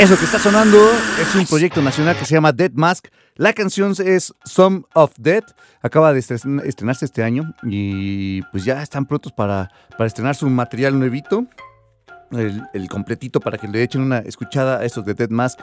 [0.00, 0.78] Eso que está sonando
[1.20, 3.08] es un proyecto nacional que se llama Dead Mask.
[3.36, 5.44] La canción es Some of Dead.
[5.82, 10.98] Acaba de estrenarse este año y pues ya están prontos para, para estrenar su material
[10.98, 11.44] nuevito.
[12.32, 15.60] El, completito para que le echen una escuchada a estos de Dead Mask.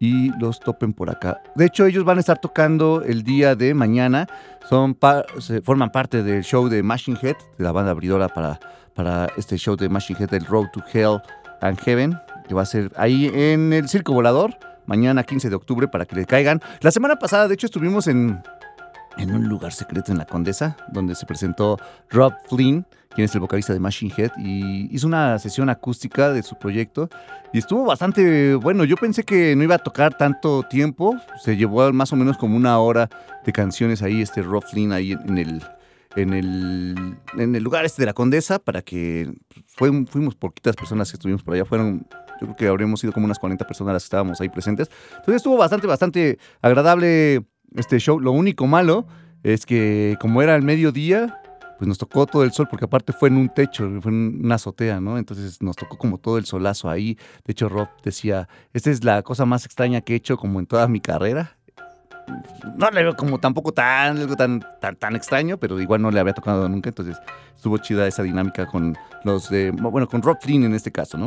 [0.00, 1.40] y los topen por acá.
[1.54, 4.26] De hecho, ellos van a estar tocando el día de mañana.
[4.68, 4.98] Son
[5.38, 8.58] se forman parte del show de Machine Head, de la banda abridora para,
[8.96, 11.22] para este show de Machine Head, el Road to Hell
[11.60, 12.18] and Heaven,
[12.50, 16.16] que va a ser ahí en el Circo Volador, mañana 15 de octubre, para que
[16.16, 16.60] le caigan.
[16.80, 18.42] La semana pasada, de hecho, estuvimos en,
[19.18, 23.40] en un lugar secreto en la Condesa, donde se presentó Rob Flynn quien es el
[23.40, 27.08] vocalista de Machine Head, y hizo una sesión acústica de su proyecto
[27.52, 28.84] y estuvo bastante bueno.
[28.84, 32.56] Yo pensé que no iba a tocar tanto tiempo, se llevó más o menos como
[32.56, 33.08] una hora
[33.44, 35.62] de canciones ahí, este Rob Flynn ahí en el,
[36.16, 39.32] en el, en el lugar este de la Condesa, para que
[39.66, 42.06] fuimos poquitas personas que estuvimos por allá, fueron
[42.40, 44.90] yo creo que habríamos sido como unas 40 personas las que estábamos ahí presentes.
[45.10, 47.44] Entonces estuvo bastante, bastante agradable
[47.74, 48.18] este show.
[48.20, 49.06] Lo único malo
[49.42, 51.40] es que como era el mediodía,
[51.78, 54.56] pues nos tocó todo el sol, porque aparte fue en un techo, fue en una
[54.56, 55.16] azotea, ¿no?
[55.16, 57.16] Entonces nos tocó como todo el solazo ahí.
[57.44, 60.66] De hecho, Rob decía, esta es la cosa más extraña que he hecho como en
[60.66, 61.56] toda mi carrera.
[62.76, 66.34] No le veo como tampoco tan, algo tan, tan, extraño, pero igual no le había
[66.34, 67.16] tocado nunca, entonces
[67.56, 71.26] estuvo chida esa dinámica con los de, bueno, con Rob Flynn en este caso, ¿no?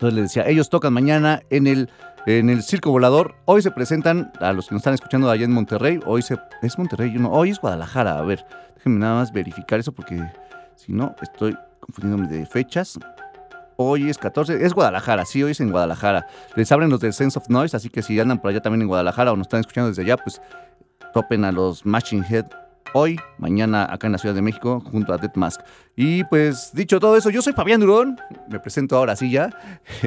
[0.00, 1.90] Entonces le decía, ellos tocan mañana en el,
[2.24, 3.34] en el Circo Volador.
[3.44, 6.78] Hoy se presentan, a los que nos están escuchando allá en Monterrey, hoy se, es
[6.78, 10.18] Monterrey, no, hoy es Guadalajara, a ver, Déjenme nada más verificar eso porque
[10.74, 12.98] si no, estoy confundiéndome de fechas.
[13.76, 16.26] Hoy es 14, es Guadalajara, sí, hoy es en Guadalajara.
[16.56, 18.88] Les abren los de Sense of Noise, así que si andan por allá también en
[18.88, 20.40] Guadalajara o nos están escuchando desde allá, pues
[21.12, 22.46] topen a los Machine Head
[22.92, 25.60] hoy, mañana acá en la Ciudad de México, junto a Dead Mask.
[25.96, 28.18] Y pues dicho todo eso, yo soy Fabián Durón,
[28.48, 29.50] me presento ahora sí ya,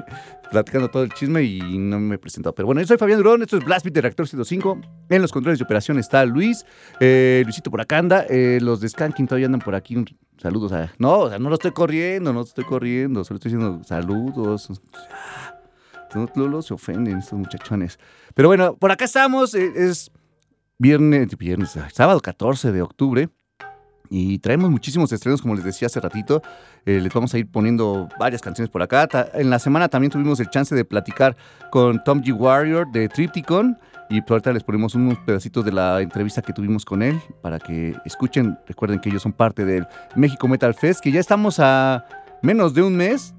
[0.52, 2.54] platicando todo el chisme y no me he presentado.
[2.56, 4.81] Pero bueno, yo soy Fabián Durón, esto es Blast Beat de Reactor 105.
[5.10, 6.66] En los controles de operación está Luis,
[7.00, 10.04] eh, Luisito por acá anda, eh, los de Skanking todavía andan por aquí.
[10.38, 10.92] Saludos a...
[10.98, 14.70] No, o sea, no lo estoy corriendo, no estoy corriendo, solo estoy diciendo saludos.
[16.16, 17.98] No, no, se ofenden estos muchachones.
[18.34, 20.12] Pero bueno, por acá estamos, eh, es
[20.78, 23.30] viernes, viernes, sábado 14 de octubre.
[24.10, 26.44] Y traemos muchísimos estrenos, como les decía hace ratito.
[26.86, 29.10] Eh, les vamos a ir poniendo varias canciones por acá.
[29.34, 31.36] En la semana también tuvimos el chance de platicar
[31.72, 32.31] con Tom G.
[32.31, 33.78] Warrior de Tripticon.
[34.10, 37.58] Y por ahorita les ponemos unos pedacitos de la entrevista que tuvimos con él para
[37.60, 38.60] que escuchen.
[38.68, 42.06] Recuerden que ellos son parte del México Metal Fest, que ya estamos a
[42.44, 43.34] menos de un mes.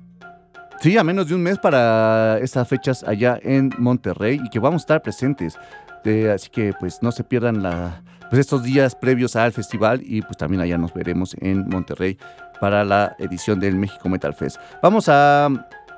[0.81, 4.83] Sí, a menos de un mes para estas fechas allá en Monterrey y que vamos
[4.83, 5.57] a estar presentes.
[6.05, 10.21] Este, así que pues no se pierdan la, pues, estos días previos al festival y
[10.21, 12.19] pues también allá nos veremos en Monterrey
[12.61, 14.59] para la edición del México Metal Fest.
[14.83, 15.49] Vamos a...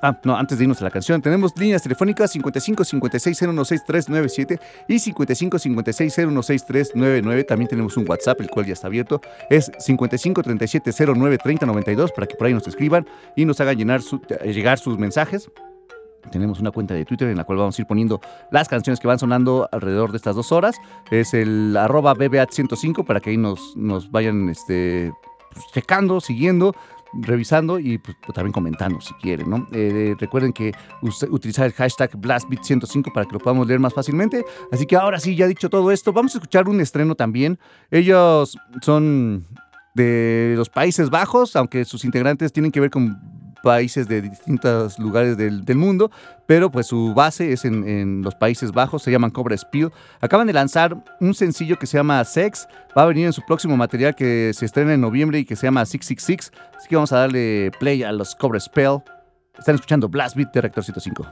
[0.02, 4.98] Ah, no, antes de irnos a la canción, tenemos líneas telefónicas 55 56 016397 y
[4.98, 7.44] 55 56 016399.
[7.44, 9.20] También tenemos un WhatsApp, el cual ya está abierto.
[9.48, 13.76] Es 55 37 09 30 92 para que por ahí nos escriban y nos hagan
[13.76, 14.02] llenar
[14.44, 15.50] llegar sus mensajes.
[16.30, 18.20] Tenemos una cuenta de Twitter en la cual vamos a ir poniendo
[18.50, 20.76] las canciones que van sonando alrededor de estas dos horas.
[21.10, 25.12] Es el arroba BBAT105 para que ahí nos, nos vayan este,
[25.52, 26.74] pues, checando, siguiendo,
[27.12, 29.50] revisando y pues, también comentando si quieren.
[29.50, 29.66] ¿no?
[29.72, 30.72] Eh, recuerden que
[31.30, 34.44] utilizar el hashtag BlastBeat105 para que lo podamos leer más fácilmente.
[34.70, 37.58] Así que ahora sí, ya dicho todo esto, vamos a escuchar un estreno también.
[37.90, 39.46] Ellos son
[39.94, 43.18] de los Países Bajos, aunque sus integrantes tienen que ver con
[43.62, 46.10] países de distintos lugares del, mundo,
[46.46, 49.90] pero pues su base es en, los Países Bajos, se llaman Cobra Spill.
[50.20, 53.76] Acaban de lanzar un sencillo que se llama Sex, va a venir en su próximo
[53.76, 57.18] material que se estrena en noviembre y que se llama 666, así que vamos a
[57.18, 58.98] darle play a los Cobra Spell.
[59.58, 61.26] Están escuchando Blast Beat de Rector 105.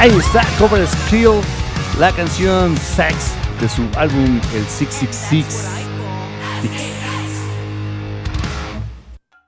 [0.00, 1.42] Ahí está, Cover Skill,
[1.98, 5.44] la canción Sex de su álbum El 666.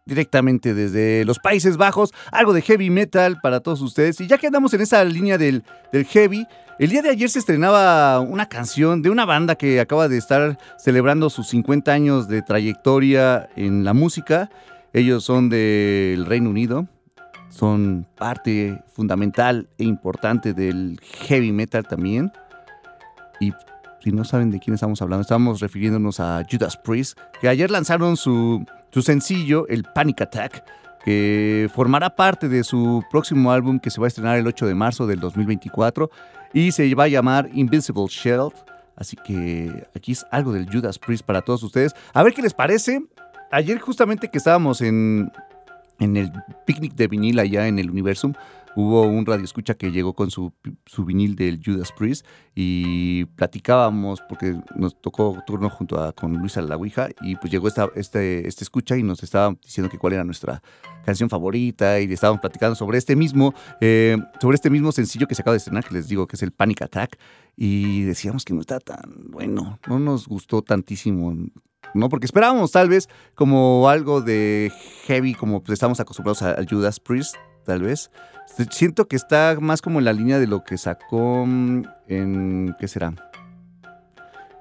[0.04, 4.20] Directamente desde los Países Bajos, algo de heavy metal para todos ustedes.
[4.20, 6.46] Y ya que andamos en esa línea del, del heavy,
[6.78, 10.58] el día de ayer se estrenaba una canción de una banda que acaba de estar
[10.76, 14.50] celebrando sus 50 años de trayectoria en la música.
[14.92, 16.88] Ellos son del Reino Unido,
[17.52, 22.32] son parte fundamental e importante del heavy metal también.
[23.40, 23.52] Y
[24.00, 28.16] si no saben de quién estamos hablando, estamos refiriéndonos a Judas Priest, que ayer lanzaron
[28.16, 30.64] su, su sencillo, el Panic Attack,
[31.04, 34.74] que formará parte de su próximo álbum que se va a estrenar el 8 de
[34.74, 36.10] marzo del 2024
[36.54, 38.54] y se va a llamar Invincible Shield.
[38.96, 41.92] Así que aquí es algo del Judas Priest para todos ustedes.
[42.14, 43.02] A ver qué les parece.
[43.50, 45.30] Ayer justamente que estábamos en,
[46.02, 46.32] en el
[46.66, 48.34] picnic de vinil allá en el Universum,
[48.74, 50.52] hubo un radio escucha que llegó con su,
[50.86, 56.62] su, vinil del Judas Priest y platicábamos porque nos tocó turno junto a con Luisa
[56.62, 60.14] La Ouija y pues llegó esta, este, este escucha y nos estaba diciendo que cuál
[60.14, 60.62] era nuestra
[61.04, 65.34] canción favorita y le estábamos platicando sobre este mismo eh, sobre este mismo sencillo que
[65.34, 67.18] se acaba de estrenar que les digo que es el Panic Attack
[67.56, 71.34] y decíamos que no está tan bueno, no nos gustó tantísimo
[71.94, 72.08] ¿no?
[72.08, 74.72] Porque esperábamos tal vez como algo de
[75.06, 78.10] heavy, como pues estamos acostumbrados a, Judas Priest, tal vez.
[78.70, 82.76] Siento que está más como en la línea de lo que sacó mm, en...
[82.78, 83.14] ¿Qué será?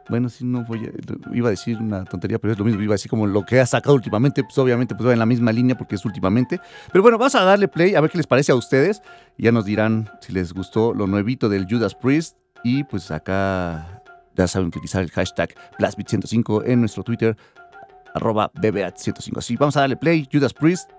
[0.10, 2.94] Bueno, si no voy a, iba a decir una tontería, pero es lo mismo, iba
[2.94, 5.54] a decir como lo que ha sacado últimamente, pues obviamente pues va en la misma
[5.54, 6.60] línea porque es últimamente.
[6.92, 9.02] Pero bueno, vamos a darle play a ver qué les parece a ustedes.
[9.38, 14.01] Ya nos dirán si les gustó lo nuevito del Judas Priest y pues acá
[14.38, 17.36] ya saben utilizar el hashtag BlastBeat105 en nuestro Twitter,
[18.14, 19.38] arroba BBAT105.
[19.38, 20.28] Así, vamos a darle play.
[20.32, 20.90] Judas Priest.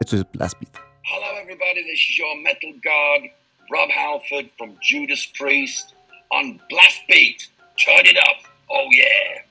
[0.00, 0.76] Esto es BlastBeat.
[1.02, 1.82] Hello, everybody.
[1.84, 3.30] This is your metal god,
[3.70, 5.94] Rob Halford from Judas Priest
[6.30, 7.48] on Blastbeat.
[7.76, 8.42] Turn it up.
[8.70, 9.44] Oh, yeah.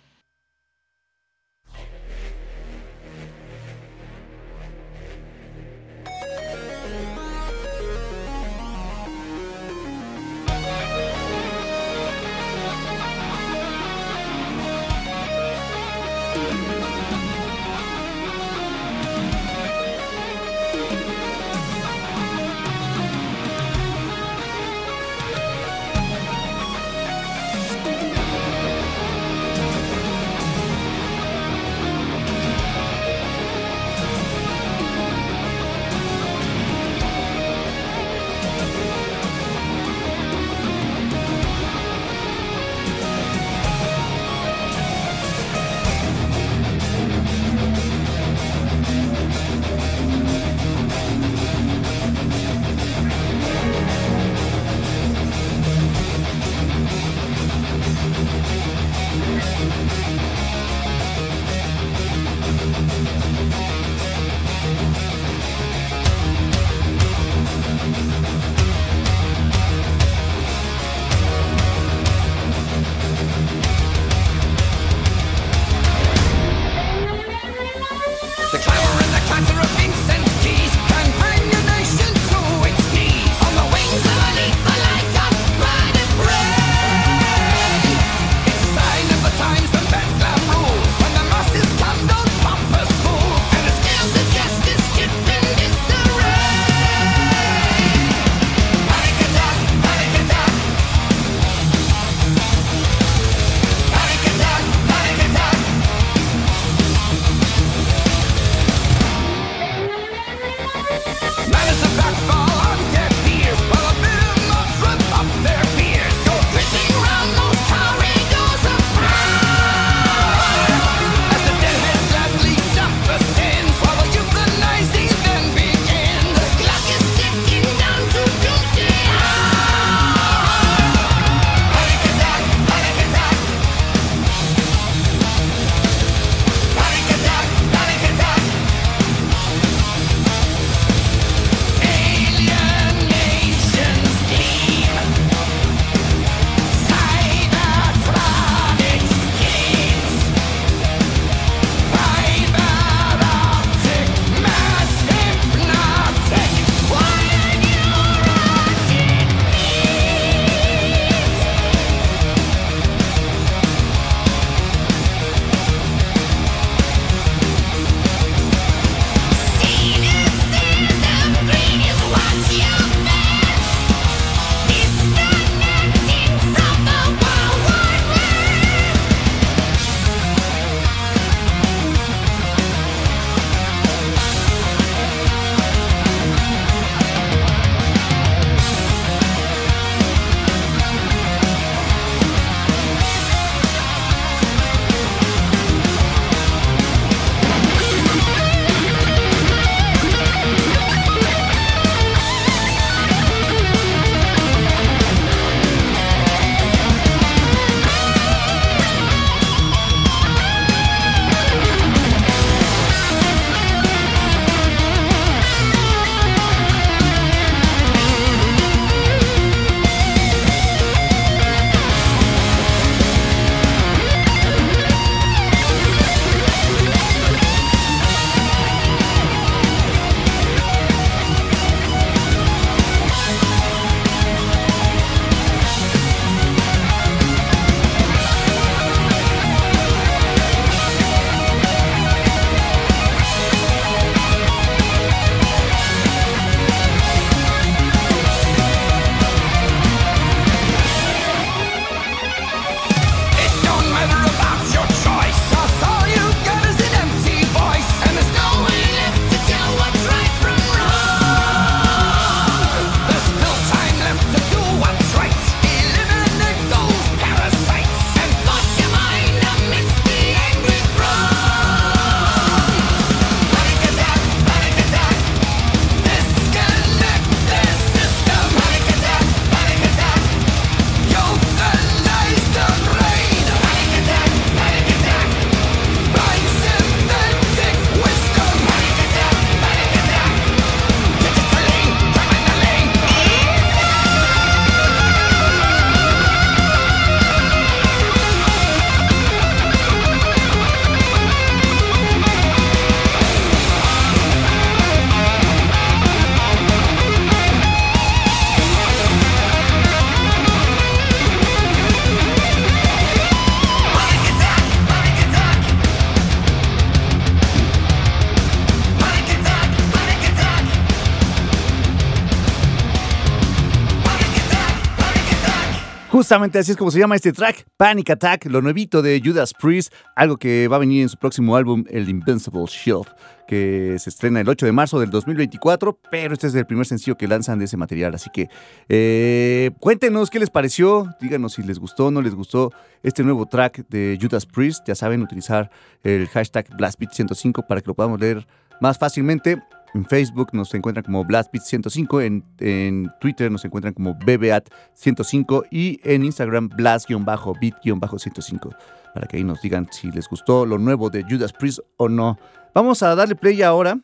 [326.14, 329.92] Justamente así es como se llama este track, Panic Attack, lo nuevito de Judas Priest,
[330.16, 333.08] algo que va a venir en su próximo álbum, el Invincible Shield,
[333.48, 337.18] que se estrena el 8 de marzo del 2024, pero este es el primer sencillo
[337.18, 338.48] que lanzan de ese material, así que
[338.90, 342.72] eh, cuéntenos qué les pareció, díganos si les gustó o no les gustó
[343.02, 345.72] este nuevo track de Judas Priest, ya saben utilizar
[346.04, 348.46] el hashtag BlastBeat105 para que lo podamos leer
[348.80, 349.64] más fácilmente.
[349.94, 356.26] En Facebook nos encuentran como BlastBeat105, en, en, Twitter nos encuentran como BBAT105 y en
[356.26, 358.76] Instagram Blast-Beat-105
[359.14, 362.38] para que ahí nos digan si les gustó lo nuevo de Judas Priest o no.
[362.74, 364.00] Vamos a darle play ahora.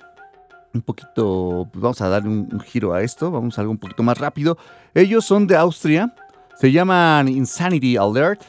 [0.72, 3.80] Un poquito, pues vamos a darle un, un giro a esto, vamos a algo un
[3.80, 4.58] poquito más rápido.
[4.94, 6.14] Ellos son de Austria,
[6.56, 8.44] se llaman Insanity Alert.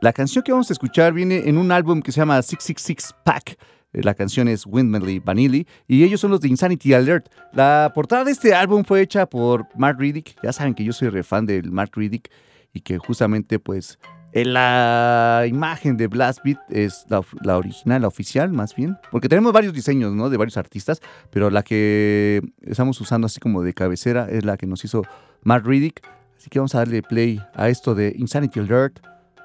[0.00, 3.56] La canción que vamos a escuchar viene en un álbum que se llama 666 Pack.
[4.02, 7.28] La canción es Windmill Vanilli y ellos son los de Insanity Alert.
[7.52, 10.36] La portada de este álbum fue hecha por Mark Riddick.
[10.42, 12.30] Ya saben que yo soy re fan del Mark Riddick
[12.72, 13.98] y que justamente pues
[14.32, 19.72] la imagen de Blast Beat es la, original, la oficial más bien, porque tenemos varios
[19.72, 20.28] diseños, ¿no?
[20.28, 24.66] De varios artistas, pero la que estamos usando así como de cabecera es la que
[24.66, 25.02] nos hizo
[25.42, 26.06] Mark Riddick.
[26.36, 29.00] Así que vamos a darle play a esto de Insanity Alert.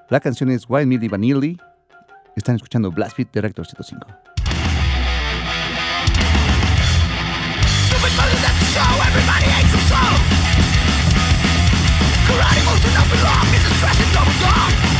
[0.09, 1.57] La canción es Wild Millie.
[2.35, 4.30] Están escuchando Blast Beat de Rector 105.
[12.93, 14.90] don't belong, it's a stress that goes on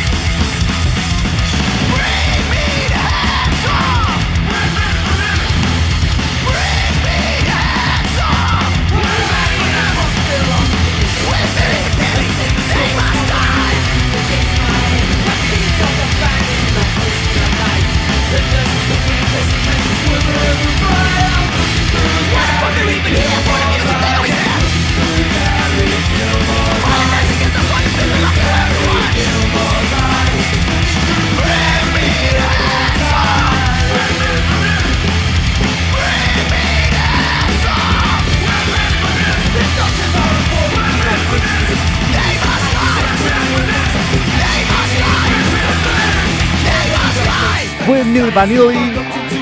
[47.92, 48.78] Windmill Vanilli.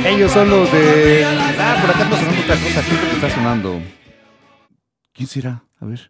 [0.06, 1.24] Ellos son los de.
[1.24, 2.82] Ah, por acá está sonando otra cosa.
[2.82, 3.82] ¿Qué es lo que está sonando?
[5.14, 5.64] ¿Quién será?
[5.80, 6.10] A ver.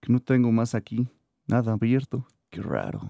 [0.00, 1.08] Que no tengo más aquí.
[1.48, 2.26] Nada abierto.
[2.50, 3.00] Qué raro.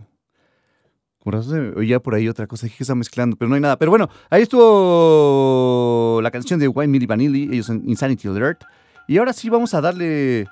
[1.19, 2.65] Por eso se oía por ahí otra cosa.
[2.67, 3.77] Dije que está mezclando, pero no hay nada.
[3.77, 7.51] Pero bueno, ahí estuvo la canción de Wine Milli Vanilli.
[7.53, 8.65] Ellos son Insanity Alert.
[9.09, 10.47] Y ahora sí vamos a darle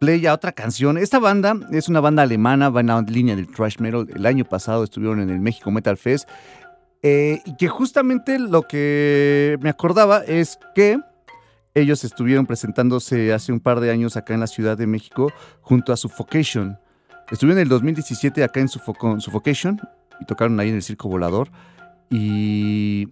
[0.00, 0.98] play a otra canción.
[0.98, 4.08] Esta banda es una banda alemana, va en la línea del thrash metal.
[4.12, 6.28] El año pasado estuvieron en el México Metal Fest.
[7.06, 10.98] Eh, y que justamente lo que me acordaba es que
[11.74, 15.92] ellos estuvieron presentándose hace un par de años acá en la Ciudad de México junto
[15.92, 16.78] a Suffocation.
[17.30, 19.80] Estuvieron en el 2017 acá en Suffoc- Suffocation
[20.18, 21.50] y tocaron ahí en el Circo Volador.
[22.10, 23.08] Y,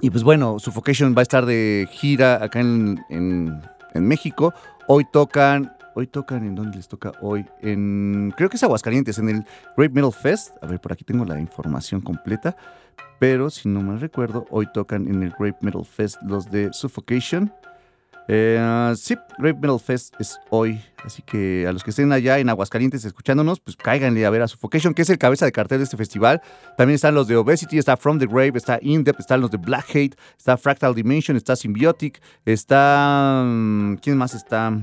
[0.00, 3.60] y pues bueno, Suffocation va a estar de gira acá en- en
[3.94, 4.52] México.
[4.88, 7.46] Hoy tocan, hoy tocan, ¿en dónde les toca hoy?
[7.62, 9.44] En, creo que es Aguascalientes, en el
[9.78, 10.50] Great Metal Fest.
[10.60, 12.54] A ver, por aquí tengo la información completa.
[13.18, 17.50] Pero si no mal recuerdo, hoy tocan en el Great Metal Fest los de Suffocation.
[18.28, 20.82] Eh, sí, Great Metal Fest es hoy.
[21.02, 24.48] Así que a los que estén allá en Aguascalientes escuchándonos, pues cáiganle a ver a
[24.48, 26.42] Suffocation, que es el cabeza de cartel de este festival.
[26.76, 29.56] También están los de Obesity, está From the Grave, está In Depth, están los de
[29.56, 33.44] Black Hate, está Fractal Dimension, está Symbiotic, está.
[33.46, 34.78] mm, ¿Quién más está?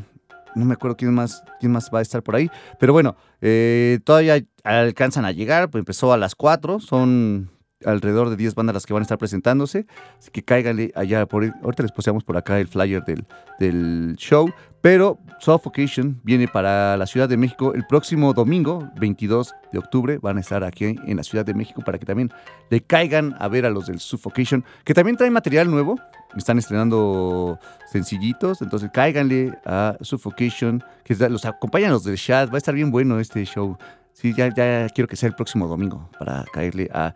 [0.56, 2.50] No me acuerdo quién más, quién más va a estar por ahí.
[2.80, 5.70] Pero bueno, eh, todavía alcanzan a llegar.
[5.70, 6.80] Pues empezó a las 4.
[6.80, 7.50] Son
[7.86, 9.86] alrededor de 10 bandas las que van a estar presentándose.
[10.20, 11.26] Así que cáiganle allá.
[11.26, 13.26] Por, ahorita les posteamos por acá el flyer del,
[13.60, 14.50] del show.
[14.82, 20.18] Pero Suffocation viene para la Ciudad de México el próximo domingo, 22 de octubre.
[20.22, 22.32] Van a estar aquí en la Ciudad de México para que también
[22.70, 25.98] le caigan a ver a los del Suffocation, que también traen material nuevo.
[26.38, 27.60] Están estrenando
[27.92, 32.50] sencillitos, entonces cáiganle a Suffocation, que los acompañan los del chat.
[32.50, 33.78] Va a estar bien bueno este show.
[34.14, 34.50] Sí, ya,
[34.90, 37.14] quiero que sea el próximo domingo para caerle a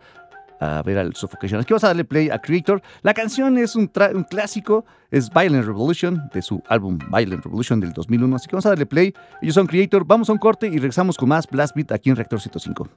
[0.84, 1.60] ver al Suffocation.
[1.60, 2.82] Aquí vamos a darle play a Creator.
[3.02, 7.92] La canción es un, un clásico, es Violent Revolution, de su álbum Violent Revolution del
[7.92, 8.36] 2001.
[8.36, 9.14] Así que vamos a darle play.
[9.40, 10.04] Ellos son Creator.
[10.04, 12.88] Vamos a un corte y regresamos con más Blast Beat aquí en Reactor 105.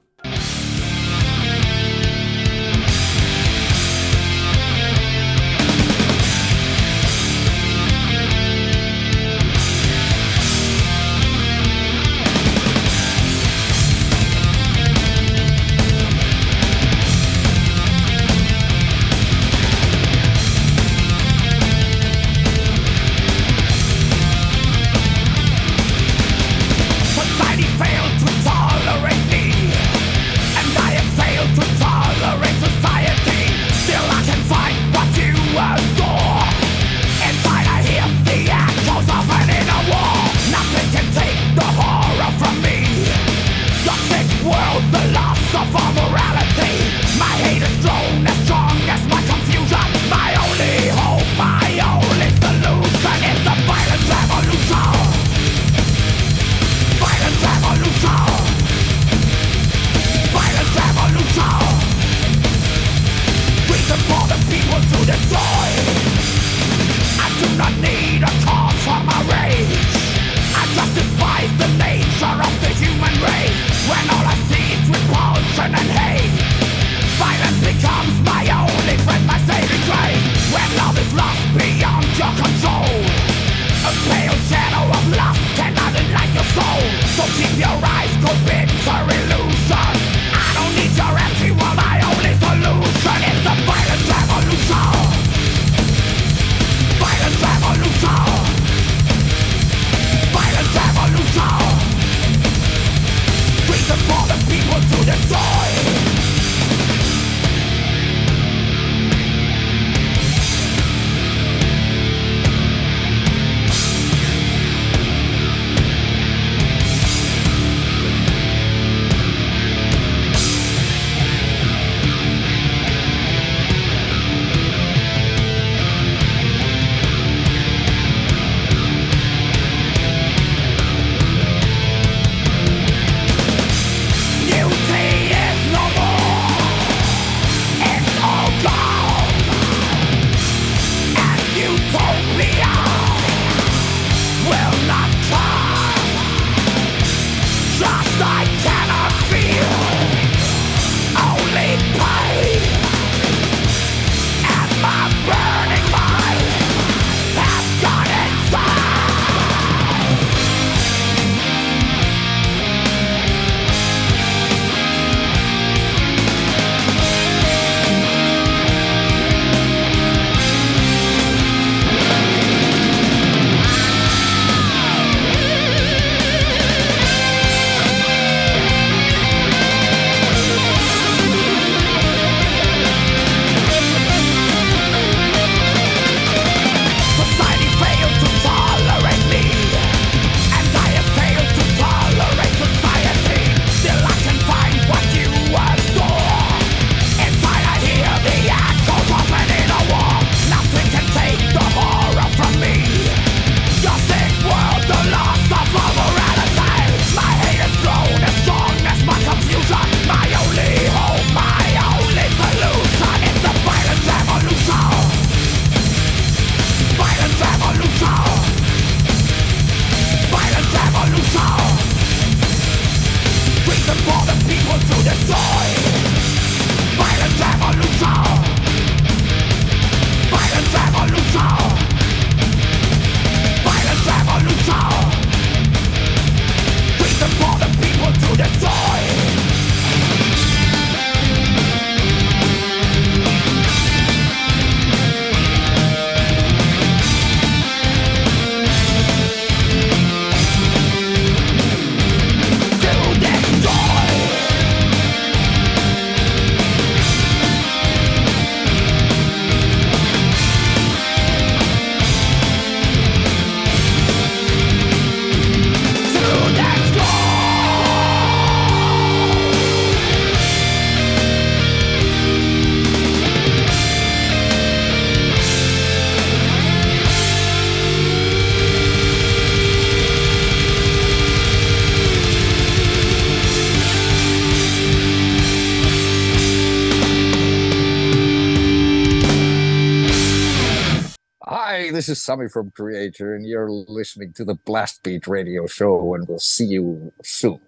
[292.12, 296.66] Is from Creator, and you're listening to the Blast Beat Radio Show, and we'll see
[296.66, 297.60] you soon.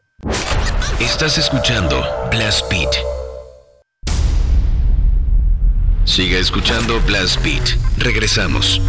[1.00, 2.90] Estás escuchando Blast Beat.
[6.04, 7.76] Siga escuchando Blast Beat.
[7.98, 8.80] Regresamos.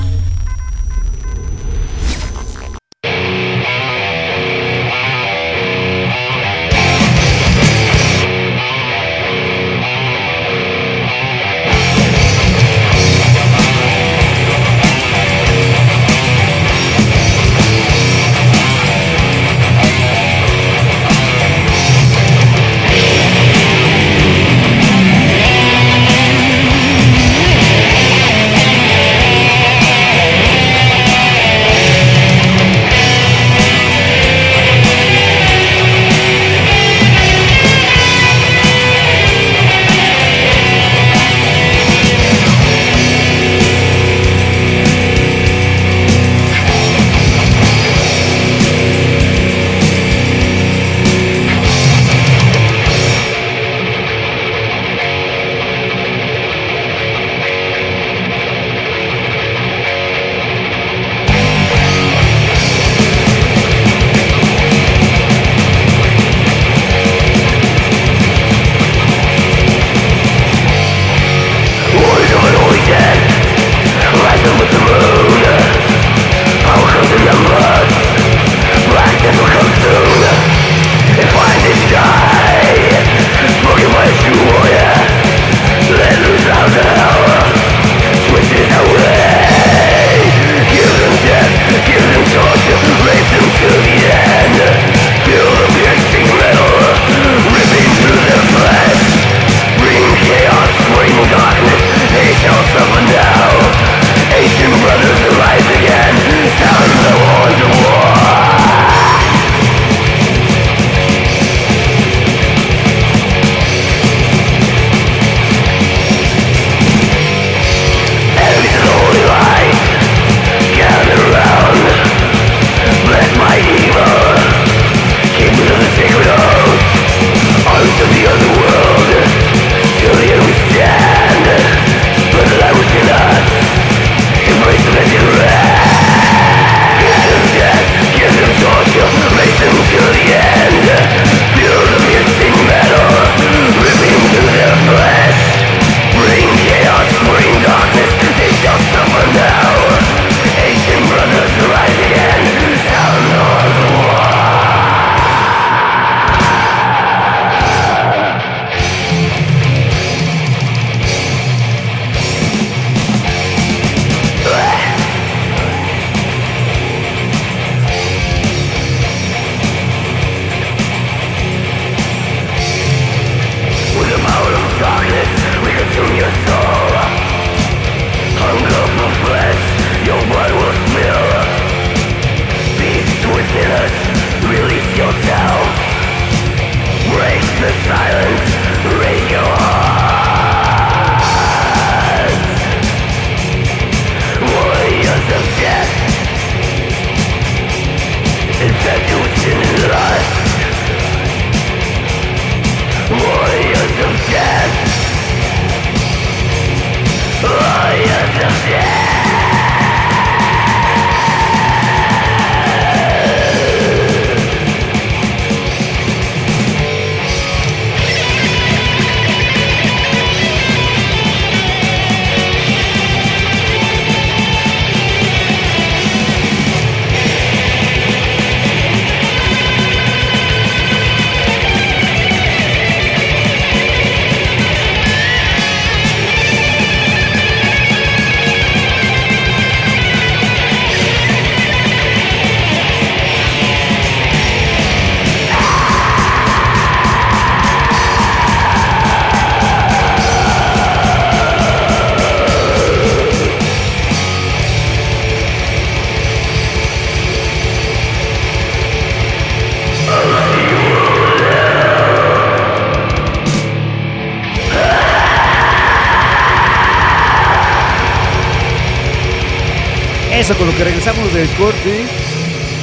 [271.58, 272.03] Corte,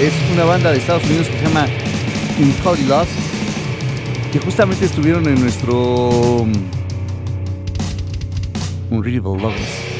[0.00, 1.66] es una banda de Estados Unidos que se llama
[2.38, 2.86] In Holy
[4.32, 6.52] que justamente estuvieron en nuestro mm,
[8.94, 9.92] Unreadable Lovers.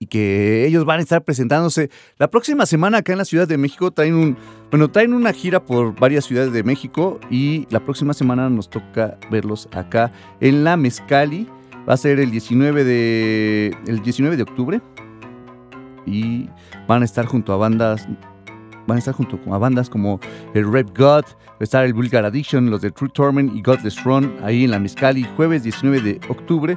[0.00, 3.58] Y que ellos van a estar presentándose la próxima semana acá en la Ciudad de
[3.58, 3.92] México.
[3.92, 4.36] Traen un,
[4.70, 9.18] bueno, traen una gira por varias ciudades de México y la próxima semana nos toca
[9.30, 11.46] verlos acá en la Mezcali.
[11.88, 14.80] Va a ser el 19 de, el 19 de octubre
[16.92, 18.06] van a estar junto a bandas
[18.86, 20.20] van a estar junto a bandas como
[20.52, 24.04] el Rap God, va a estar el Vulgar Addiction, los de True Torment y Godless
[24.04, 26.76] Run ahí en la Mezcali jueves 19 de octubre,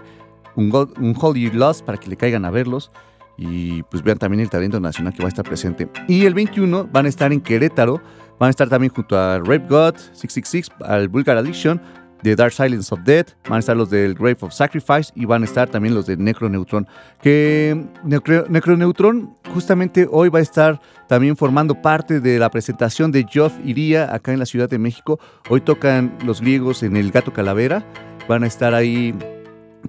[0.56, 2.92] un, un Holy Lost para que le caigan a verlos
[3.38, 5.90] y pues vean también el talento nacional que va a estar presente.
[6.08, 8.02] Y el 21 van a estar en Querétaro,
[8.40, 11.82] van a estar también junto a Rap God, 666, al Vulgar Addiction,
[12.24, 15.44] de Dark Silence of Death, van a estar los del Grave of Sacrifice y van
[15.44, 16.88] a estar también los de Necroneutron.
[17.22, 23.54] Que Necroneutron justamente hoy va a estar también formando parte de la presentación de Geoff
[23.64, 25.20] Iría acá en la Ciudad de México.
[25.50, 27.86] Hoy tocan los griegos en el Gato Calavera,
[28.28, 29.14] van a estar ahí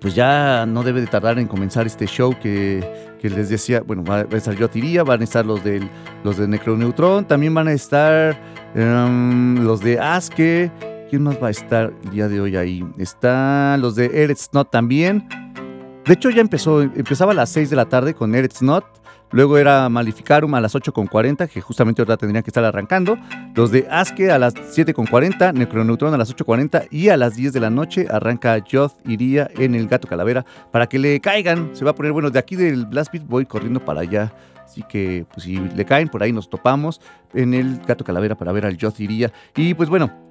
[0.01, 4.19] pues ya no debe de tardar en comenzar este show que, les decía, bueno, va
[4.19, 5.89] a estar Yo Iría, van a estar los, del,
[6.23, 8.39] los de Necroneutron, también van a estar
[8.75, 10.71] em, los de Aske,
[11.09, 12.85] ¿Quién más va a estar el día de hoy ahí?
[12.99, 15.29] Están los de Eretz Not también.
[16.05, 18.85] De hecho, ya empezó, empezaba a las 6 de la tarde con Eretz Not.
[19.31, 23.17] Luego era Malificarum a las 8.40, que justamente ahora tendrían que estar arrancando.
[23.55, 27.61] Los de Aske a las 7.40, Necroneutron a las 8.40 y a las 10 de
[27.61, 31.71] la noche arranca Joth Iría en el Gato Calavera para que le caigan.
[31.75, 34.33] Se va a poner, bueno, de aquí del Blast Beat voy corriendo para allá.
[34.65, 37.01] Así que, pues si le caen, por ahí nos topamos
[37.33, 39.33] en el Gato Calavera para ver al Joth Iría.
[39.55, 40.26] Y pues bueno,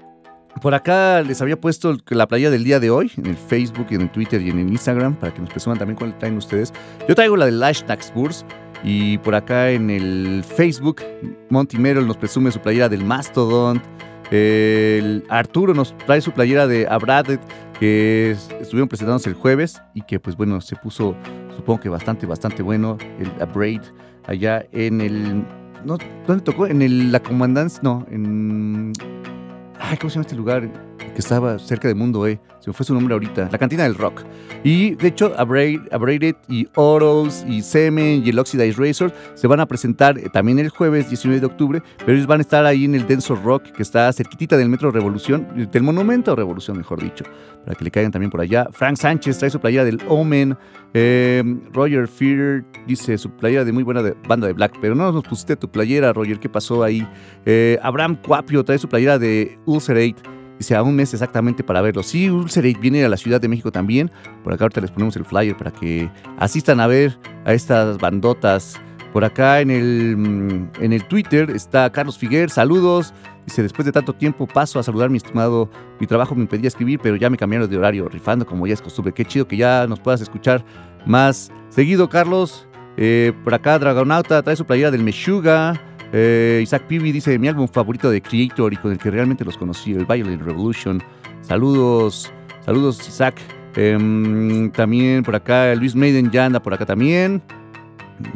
[0.61, 4.01] por acá les había puesto la playa del día de hoy en el Facebook, en
[4.01, 6.73] el Twitter y en el Instagram para que nos presuman también cuál traen ustedes.
[7.07, 8.45] Yo traigo la de hashtag Spurs
[8.83, 11.01] y por acá en el Facebook
[11.49, 13.81] Monty Merrill nos presume su playera del Mastodon.
[14.31, 17.41] El Arturo nos trae su playera de Abradet
[17.79, 21.15] que estuvieron presentándose el jueves y que pues bueno se puso
[21.55, 23.81] supongo que bastante bastante bueno el Abrade
[24.25, 25.45] allá en el
[25.85, 26.65] no, ¿dónde tocó?
[26.65, 28.91] En el, la comandancia, no, en
[29.79, 30.69] Ay, ¿cómo se llama este lugar?
[30.97, 32.39] Que estaba cerca de Mundo E.
[32.59, 33.49] Se me fue su nombre ahorita.
[33.51, 34.23] La cantina del rock.
[34.63, 39.67] Y de hecho, Abraded y Oros y Semen y el Oxidized Razor se van a
[39.67, 41.83] presentar eh, también el jueves 19 de octubre.
[41.99, 44.89] Pero ellos van a estar ahí en el Denso Rock, que está cerquitita del Metro
[44.89, 47.23] Revolución, del Monumento Revolución, mejor dicho.
[47.63, 48.67] Para que le caigan también por allá.
[48.71, 50.57] Frank Sánchez trae su playera del Omen.
[50.95, 54.73] Eh, Roger Fear dice su playera de muy buena banda de Black.
[54.81, 56.39] Pero no nos pusiste tu playera, Roger.
[56.39, 57.07] ¿Qué pasó ahí?
[57.45, 60.15] Eh, Abraham Cuapio trae su playera de Ulcerate.
[60.57, 62.01] Dice, a un mes exactamente para verlo.
[62.01, 64.09] Sí, Ulcerate viene a la Ciudad de México también.
[64.43, 68.79] Por acá ahorita les ponemos el flyer para que asistan a ver a estas bandotas.
[69.11, 72.49] Por acá en el, mm, en el Twitter está Carlos Figuer.
[72.49, 73.13] Saludos.
[73.45, 75.69] Dice, después de tanto tiempo paso a saludar mi estimado.
[75.99, 78.81] Mi trabajo me impedía escribir, pero ya me cambiaron de horario, rifando como ya es
[78.81, 79.13] costumbre.
[79.13, 80.63] Qué chido que ya nos puedas escuchar
[81.05, 82.67] más seguido, Carlos.
[82.97, 85.79] Eh, por acá Dragonauta trae su playera del Meshuga.
[86.17, 89.57] Eh, Isaac Pibi dice, mi álbum favorito de Creator y con el que realmente los
[89.57, 91.03] conocí, el Violent Revolution.
[91.41, 92.31] Saludos,
[92.65, 93.35] saludos Isaac.
[93.75, 97.43] Em, también por acá Luis Maiden ya anda por acá también.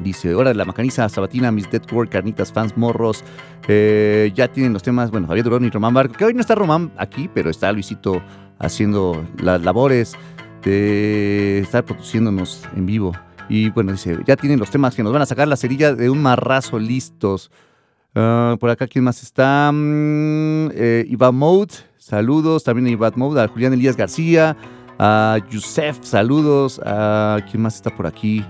[0.04, 3.24] Dice, hora de la macaniza sabatina, mis Dead World, carnitas, fans, morros.
[3.70, 6.56] Eh, ya tienen los temas, bueno, Javier Durón y Román Barco, que hoy no está
[6.56, 8.22] Román aquí, pero está Luisito
[8.60, 10.18] haciendo las labores
[10.66, 13.14] de estar produciéndonos en vivo.
[13.48, 16.10] Y bueno, dice, ya tienen los temas que nos van a sacar la cerilla de
[16.10, 17.50] un marrazo listos.
[18.16, 19.72] Ah, por acá, ¿quién más está?
[19.72, 22.64] Mm, eh, Iván Mode, saludos.
[22.64, 24.57] También a Iván Mode, a Julián Elías García,
[24.97, 26.82] a Yusef, saludos.
[26.84, 28.43] A, ¿Quién más está por aquí?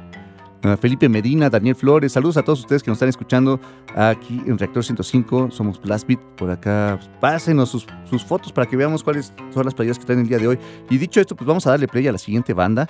[0.82, 3.62] Felipe Medina, Daniel Flores, saludos a todos ustedes que nos están escuchando
[3.95, 9.01] aquí en Reactor 105, somos Blastbeat, por acá, pásenos sus, sus, fotos para que veamos
[9.01, 10.60] cuáles son las playeras que traen el día de hoy.
[10.89, 12.89] Y dicho esto, pues vamos a darle play a la siguiente banda.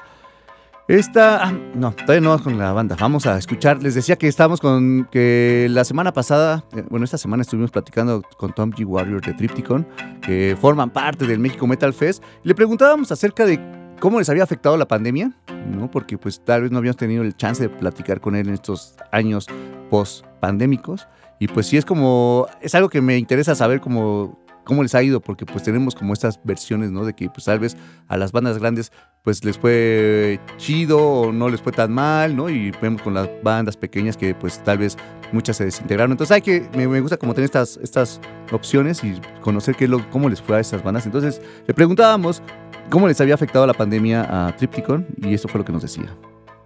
[0.89, 2.97] Esta, ah, no, todavía no con la banda.
[2.99, 3.83] Vamos a escuchar.
[3.83, 8.23] Les decía que estábamos con que la semana pasada, eh, bueno, esta semana estuvimos platicando
[8.39, 8.87] con Tom G.
[8.87, 9.87] Warrior de Tripticon,
[10.19, 12.23] que forman parte del México Metal Fest.
[12.41, 13.59] Le preguntábamos acerca de
[13.99, 15.31] cómo les había afectado la pandemia,
[15.69, 15.91] ¿no?
[15.91, 18.95] Porque pues tal vez no habíamos tenido el chance de platicar con él en estos
[19.11, 19.45] años
[19.91, 21.07] post pandémicos.
[21.37, 25.01] Y pues sí es como, es algo que me interesa saber como cómo les ha
[25.01, 27.03] ido, porque pues tenemos como estas versiones, ¿no?
[27.03, 27.75] De que pues tal vez
[28.07, 28.91] a las bandas grandes
[29.23, 32.49] pues les fue chido o no les fue tan mal, ¿no?
[32.49, 34.97] Y vemos con las bandas pequeñas que pues tal vez
[35.31, 36.11] muchas se desintegraron.
[36.11, 38.19] Entonces hay que, me, gusta como tener estas, estas
[38.51, 41.05] opciones y conocer qué lo, cómo les fue a esas bandas.
[41.05, 42.41] Entonces le preguntábamos
[42.89, 46.09] cómo les había afectado la pandemia a Tripticon y eso fue lo que nos decía.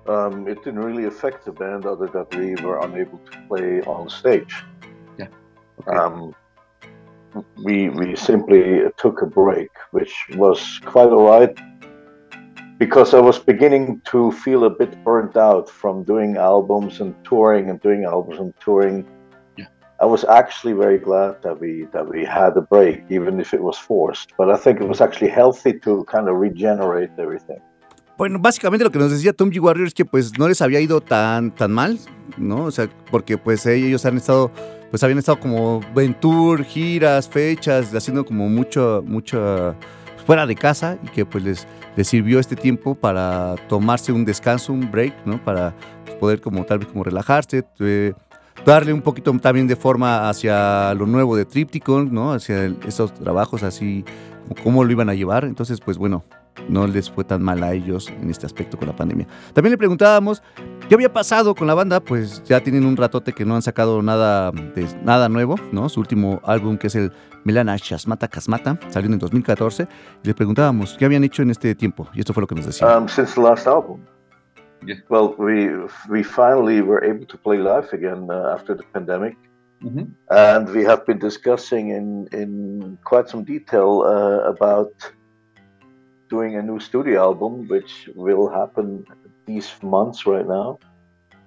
[0.07, 4.09] um, it didn't really affect the band other that we were unable to play on
[4.09, 4.53] stage.
[5.17, 5.27] Yeah.
[5.87, 5.97] Okay.
[5.97, 6.35] Um,
[7.63, 11.57] we we simply took a break, which was quite alright
[12.78, 17.69] because I was beginning to feel a bit burnt out from doing albums and touring
[17.69, 19.05] and doing albums and touring.
[19.57, 19.67] Yeah.
[20.01, 23.61] I was actually very glad that we that we had a break, even if it
[23.61, 24.34] was forced.
[24.38, 27.61] But I think it was actually healthy to kind of regenerate everything.
[28.17, 29.59] Bueno, básicamente lo que nos decía Tom G.
[29.59, 31.99] Warrior es que pues no les había ido tan, tan mal,
[32.38, 32.65] ¿no?
[32.65, 34.51] O sea, porque pues ellos han estado,
[34.91, 39.76] pues habían estado como en tour, giras, fechas, haciendo como mucho, mucho
[40.24, 44.74] fuera de casa y que pues les, les sirvió este tiempo para tomarse un descanso,
[44.74, 45.43] un break, ¿no?
[45.43, 45.74] Para
[46.05, 48.13] pues, poder como tal vez como relajarse, eh,
[48.65, 52.34] darle un poquito también de forma hacia lo nuevo de Tripticon, ¿no?
[52.34, 54.05] Hacia esos trabajos así,
[54.63, 55.45] cómo lo iban a llevar.
[55.45, 56.24] Entonces, pues bueno,
[56.69, 59.28] no les fue tan mal a ellos en este aspecto con la pandemia.
[59.53, 60.41] También le preguntábamos
[60.88, 64.01] qué había pasado con la banda, pues ya tienen un ratote que no han sacado
[64.01, 65.89] nada, de, nada nuevo, ¿no?
[65.89, 67.11] Su último álbum que es el
[67.43, 69.87] Melana Shasmata Kasmata, salió en el 2014,
[70.23, 72.65] y le preguntábamos qué habían hecho en este tiempo, y esto fue lo que nos
[72.65, 72.97] decía.
[72.97, 74.05] Um, since the last album.
[74.85, 74.97] Yeah.
[75.09, 75.69] Well, we
[76.09, 79.37] we finally were able to play live again uh, after the pandemic,
[79.81, 80.13] Mhm.
[80.29, 84.91] and we have been discussing in in quite some detail uh, about
[86.29, 89.05] doing a new studio album, which will happen
[89.45, 90.79] these months right now.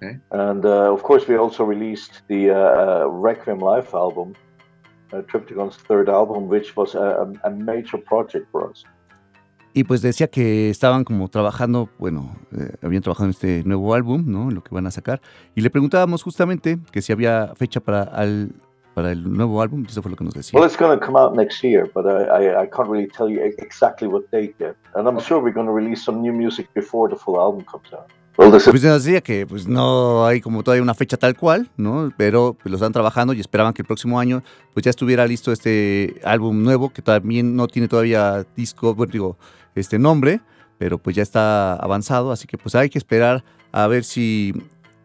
[0.02, 0.18] Okay.
[0.30, 4.34] And uh, of course, we also released the uh, uh, Requiem Live album,
[5.10, 8.84] Triptychon's third album, which was a, a major project for us.
[9.76, 14.24] Y pues decía que estaban como trabajando, bueno, eh, habían trabajado en este nuevo álbum,
[14.26, 14.50] ¿no?
[14.50, 15.20] Lo que van a sacar.
[15.54, 18.54] Y le preguntábamos justamente que si había fecha para, al,
[18.94, 20.58] para el nuevo álbum, eso fue lo que nos decía.
[20.58, 23.28] Well, it's going to come out next year, but I, I, I can't really tell
[23.28, 24.76] you e- exactly what date yet.
[24.94, 27.92] And I'm sure we're going to release some new music before the full album comes
[27.92, 28.08] out.
[28.36, 32.12] Pues nos decía que pues no hay como todavía una fecha tal cual, ¿no?
[32.16, 34.42] Pero pues, lo están trabajando y esperaban que el próximo año
[34.74, 39.38] pues ya estuviera listo este álbum nuevo que también no tiene todavía disco, bueno, digo,
[39.74, 40.40] este nombre,
[40.78, 44.52] pero pues ya está avanzado, así que pues hay que esperar a ver si,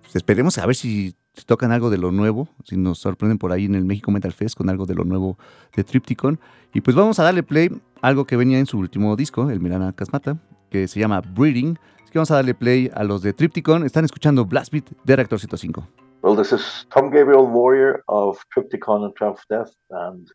[0.01, 1.15] pues, esperemos a ver si
[1.45, 4.55] tocan algo de lo nuevo, si nos sorprenden por ahí en el México Metal Fest
[4.55, 5.37] con algo de lo nuevo
[5.75, 6.39] de Tripticon.
[6.73, 7.69] Y pues vamos a darle play
[8.01, 10.37] algo que venía en su último disco, el Milana Casmata,
[10.69, 11.77] que se llama Breeding.
[12.11, 13.85] Así que vamos a darle play a los de Tripticon.
[13.85, 15.87] Están escuchando Blast Beat de Reactor 105.
[16.21, 20.27] well, this is Tom Gabriel Warrior of Triptychon and Triumph Death, and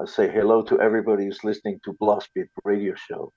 [0.00, 3.32] I say hello to everybody who's listening to Blast Beat Radio Show.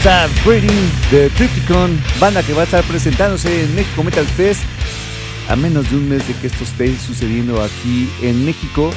[0.00, 0.70] Está Breeding
[1.10, 4.62] de Tripticon, banda que va a estar presentándose en México Metal Fest
[5.50, 8.88] a menos de un mes de que esto esté sucediendo aquí en México,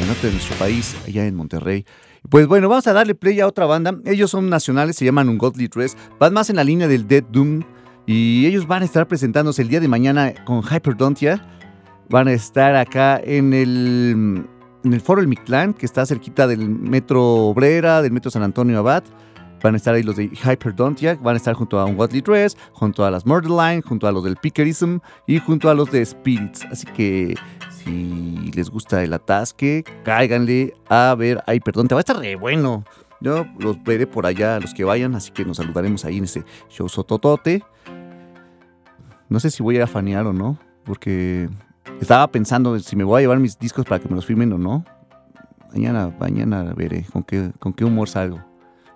[0.00, 1.84] en norte de nuestro país, allá en Monterrey.
[2.28, 3.98] Pues bueno, vamos a darle play a otra banda.
[4.04, 5.96] Ellos son nacionales, se llaman Ungodly Dress.
[6.18, 7.62] Van más en la línea del Dead Doom.
[8.06, 11.40] Y ellos van a estar presentándose el día de mañana con Hyperdontia.
[12.10, 14.44] Van a estar acá en el,
[14.82, 18.76] en el Foro El Mictlán, que está cerquita del Metro Obrera, del Metro San Antonio
[18.80, 19.04] Abad.
[19.62, 23.04] Van a estar ahí los de Hyperdontia, van a estar junto a Ungodly Dress, junto
[23.04, 26.64] a las Murderline, junto a los del Pickerism y junto a los de Spirits.
[26.70, 27.34] Así que
[27.70, 31.96] si les gusta el atasque, cáiganle a ver Hyperdontia.
[31.96, 32.84] Va a estar re bueno.
[33.20, 36.44] Yo los veré por allá, los que vayan, así que nos saludaremos ahí en ese
[36.68, 37.64] show sototote.
[39.28, 41.48] No sé si voy a ir a fanear o no, porque
[42.00, 44.58] estaba pensando si me voy a llevar mis discos para que me los firmen o
[44.58, 44.84] no.
[45.72, 48.47] Mañana, mañana veré con qué, con qué humor salgo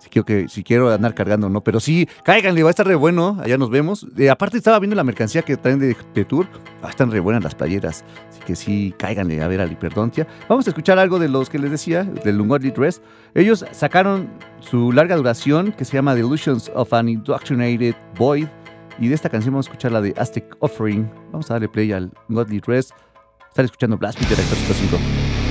[0.03, 1.61] si quiero, que, si quiero andar cargando o no.
[1.61, 3.37] Pero sí, cáiganle, va a estar re bueno.
[3.41, 4.05] Allá nos vemos.
[4.17, 6.47] Eh, aparte, estaba viendo la mercancía que traen de, tour.
[6.81, 8.03] Ah, están re buenas las playeras.
[8.29, 10.27] Así que sí, cáiganle a ver a Liperdontia.
[10.49, 13.01] Vamos a escuchar algo de los que les decía, del Ungodly Dress.
[13.33, 14.29] Ellos sacaron
[14.59, 18.47] su larga duración que se llama The Illusions of an Indoctrinated Void.
[18.99, 21.09] Y de esta canción vamos a escuchar la de Aztec Offering.
[21.31, 22.93] Vamos a darle play al Ungodly Dress.
[23.47, 25.42] Están escuchando Blast Rector 5.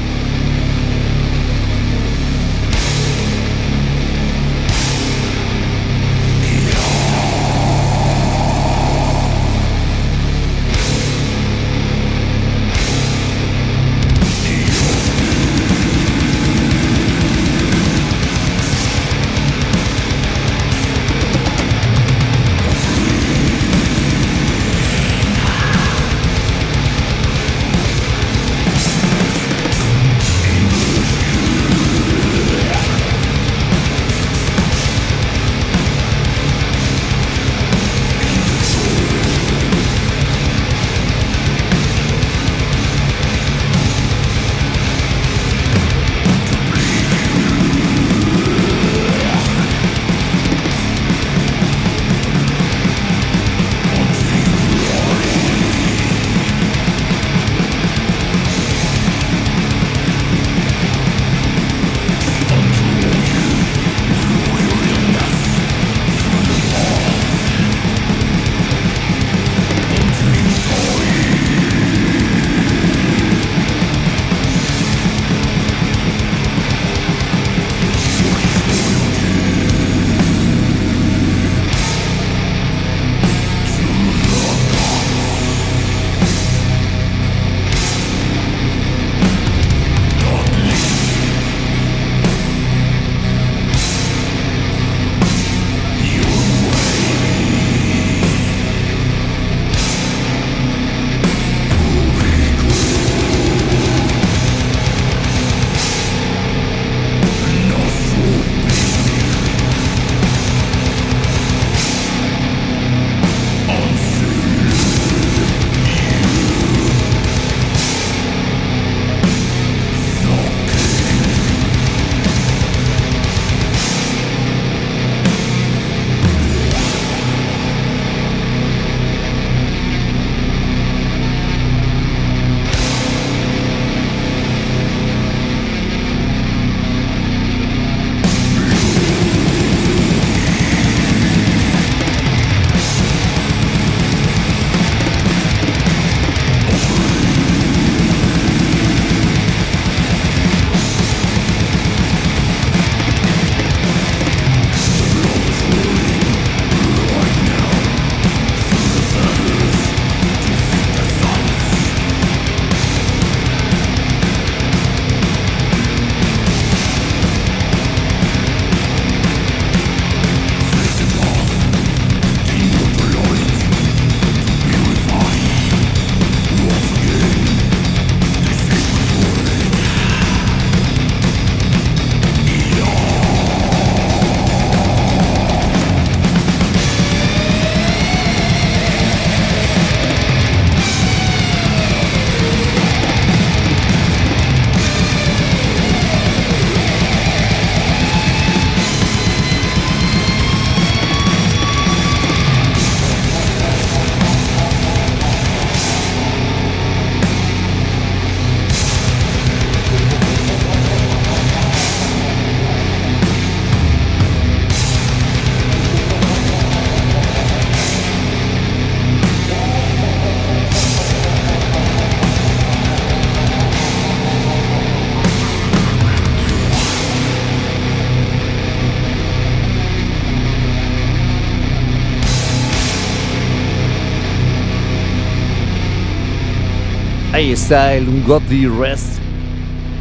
[237.43, 239.19] Ahí está el Ungodly Rest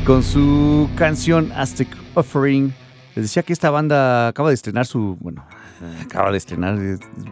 [0.05, 2.71] con su canción Aztec Offering.
[3.15, 5.17] Les decía que esta banda acaba de estrenar su.
[5.19, 5.43] Bueno,
[6.03, 6.77] acaba de estrenar,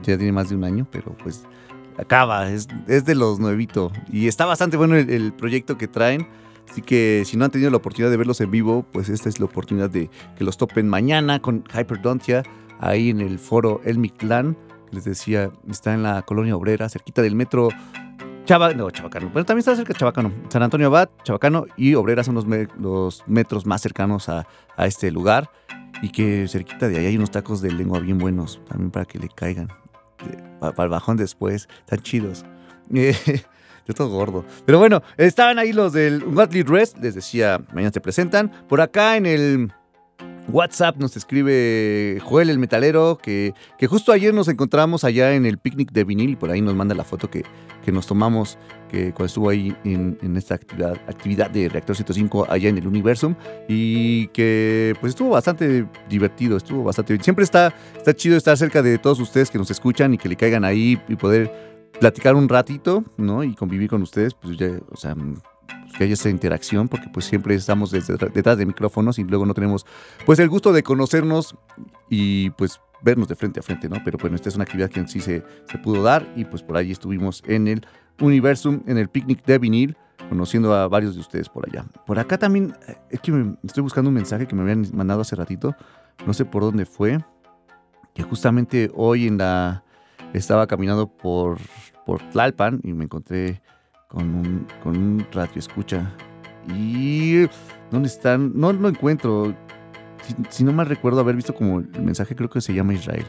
[0.01, 1.43] ya tiene más de un año, pero pues
[1.99, 3.91] acaba, es, de los nuevito.
[4.11, 6.27] Y está bastante bueno el, proyecto que traen.
[6.67, 9.39] Así que si no han tenido la oportunidad de verlos en vivo, pues esta es
[9.39, 12.41] la oportunidad de que los topen mañana con Hyperdontia,
[12.79, 14.57] ahí en el foro El Mictlán.
[14.89, 17.69] Les decía, está en la colonia obrera, cerquita del metro
[18.45, 20.31] Chava, no, Chabacano, pero también está cerca de Chabacano.
[20.49, 22.45] San Antonio Abad, Chabacano y Obrera son los,
[22.79, 25.49] los metros más cercanos a, este lugar.
[26.01, 29.19] Y que cerquita de ahí hay unos tacos de lengua bien buenos, también para que
[29.19, 29.67] le caigan.
[30.59, 32.45] Para, el bajón después, están chidos.
[32.89, 34.45] Yo todo gordo.
[34.65, 38.51] Pero bueno, estaban ahí los del Watley Rest, les decía, mañana se presentan.
[38.67, 39.73] Por acá en el
[40.51, 45.57] WhatsApp nos escribe Joel el metalero que, que, justo ayer nos encontramos allá en el
[45.57, 47.43] picnic de vinil y por ahí nos manda la foto que,
[47.83, 48.57] que nos tomamos
[48.89, 52.87] que cuando estuvo ahí en, en, esta actividad, actividad de Reactor 105 allá en el
[52.87, 53.35] Universum
[53.67, 57.23] y que pues estuvo bastante divertido, estuvo bastante bien.
[57.23, 60.35] Siempre está, está chido estar cerca de todos ustedes que nos escuchan y que le
[60.35, 61.51] caigan ahí y poder
[61.99, 63.43] platicar un ratito, ¿no?
[63.43, 65.15] Y convivir con ustedes, pues ya, o sea,
[65.97, 69.85] que haya esa interacción, porque pues siempre estamos detrás de micrófonos y luego no tenemos
[70.25, 71.55] pues el gusto de conocernos
[72.09, 73.97] y pues vernos de frente a frente, ¿no?
[74.03, 76.63] Pero bueno, esta es una actividad que en sí se, se pudo dar y pues
[76.63, 77.85] por ahí estuvimos en el
[78.19, 81.85] Universum, en el picnic de vinil, conociendo a varios de ustedes por allá.
[82.05, 85.21] Por acá también, eh, es que me, estoy buscando un mensaje que me habían mandado
[85.21, 85.75] hace ratito,
[86.25, 87.19] no sé por dónde fue,
[88.13, 89.83] que justamente hoy en la...
[90.31, 91.57] Estaba caminando por,
[92.05, 93.63] por Tlalpan y me encontré
[94.09, 96.11] con un, con un radio escucha.
[96.67, 97.47] Y.
[97.91, 98.51] ¿Dónde están?
[98.55, 99.55] No lo encuentro.
[100.49, 103.25] Si, no mal recuerdo haber visto como el mensaje, creo que se llama Israel.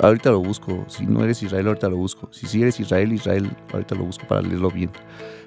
[0.00, 0.84] Ahorita lo busco.
[0.88, 2.28] Si no eres Israel, ahorita lo busco.
[2.32, 4.90] Si sí eres Israel, Israel, ahorita lo busco para leerlo bien.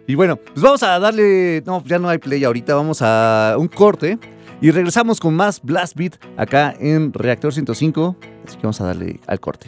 [0.07, 1.61] Y bueno, pues vamos a darle.
[1.65, 2.73] No, ya no hay play ahorita.
[2.75, 4.17] Vamos a un corte.
[4.61, 8.15] Y regresamos con más Blast Beat acá en Reactor 105.
[8.47, 9.67] Así que vamos a darle al corte.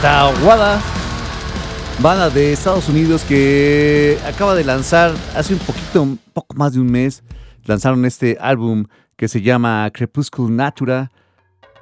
[0.00, 0.80] Está
[2.02, 6.80] banda de Estados Unidos que acaba de lanzar hace un poquito, un poco más de
[6.80, 7.22] un mes,
[7.66, 8.86] lanzaron este álbum
[9.16, 11.10] que se llama Crepuscle Natura.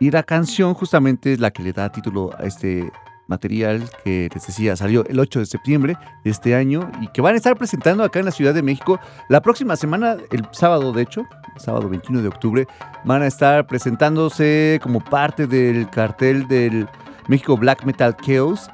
[0.00, 2.90] Y la canción justamente es la que le da título a este
[3.28, 7.34] material que les decía salió el 8 de septiembre de este año y que van
[7.34, 8.98] a estar presentando acá en la Ciudad de México.
[9.28, 11.22] La próxima semana, el sábado de hecho,
[11.56, 12.66] sábado 21 de octubre,
[13.04, 16.88] van a estar presentándose como parte del cartel del
[17.28, 18.68] México Black Metal Chaos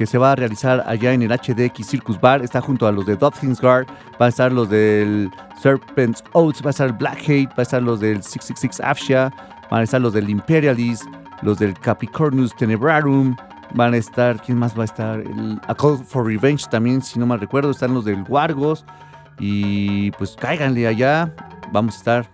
[0.00, 2.42] que se va a realizar allá en el HDX Circus Bar.
[2.42, 3.86] Está junto a los de Dolphins Guard,
[4.18, 5.30] va a estar los del
[5.60, 9.30] Serpent's Oaths, va a estar Black Hate, va a estar los del 666 Afsha,
[9.70, 11.04] van a estar los del Imperialist,
[11.42, 13.36] los del Capricornus Tenebrarum,
[13.74, 15.20] van a estar, ¿quién más va a estar?
[15.20, 18.86] El, a Call for Revenge también, si no mal recuerdo, están los del Wargos.
[19.38, 21.30] Y pues cáiganle allá,
[21.72, 22.30] vamos a estar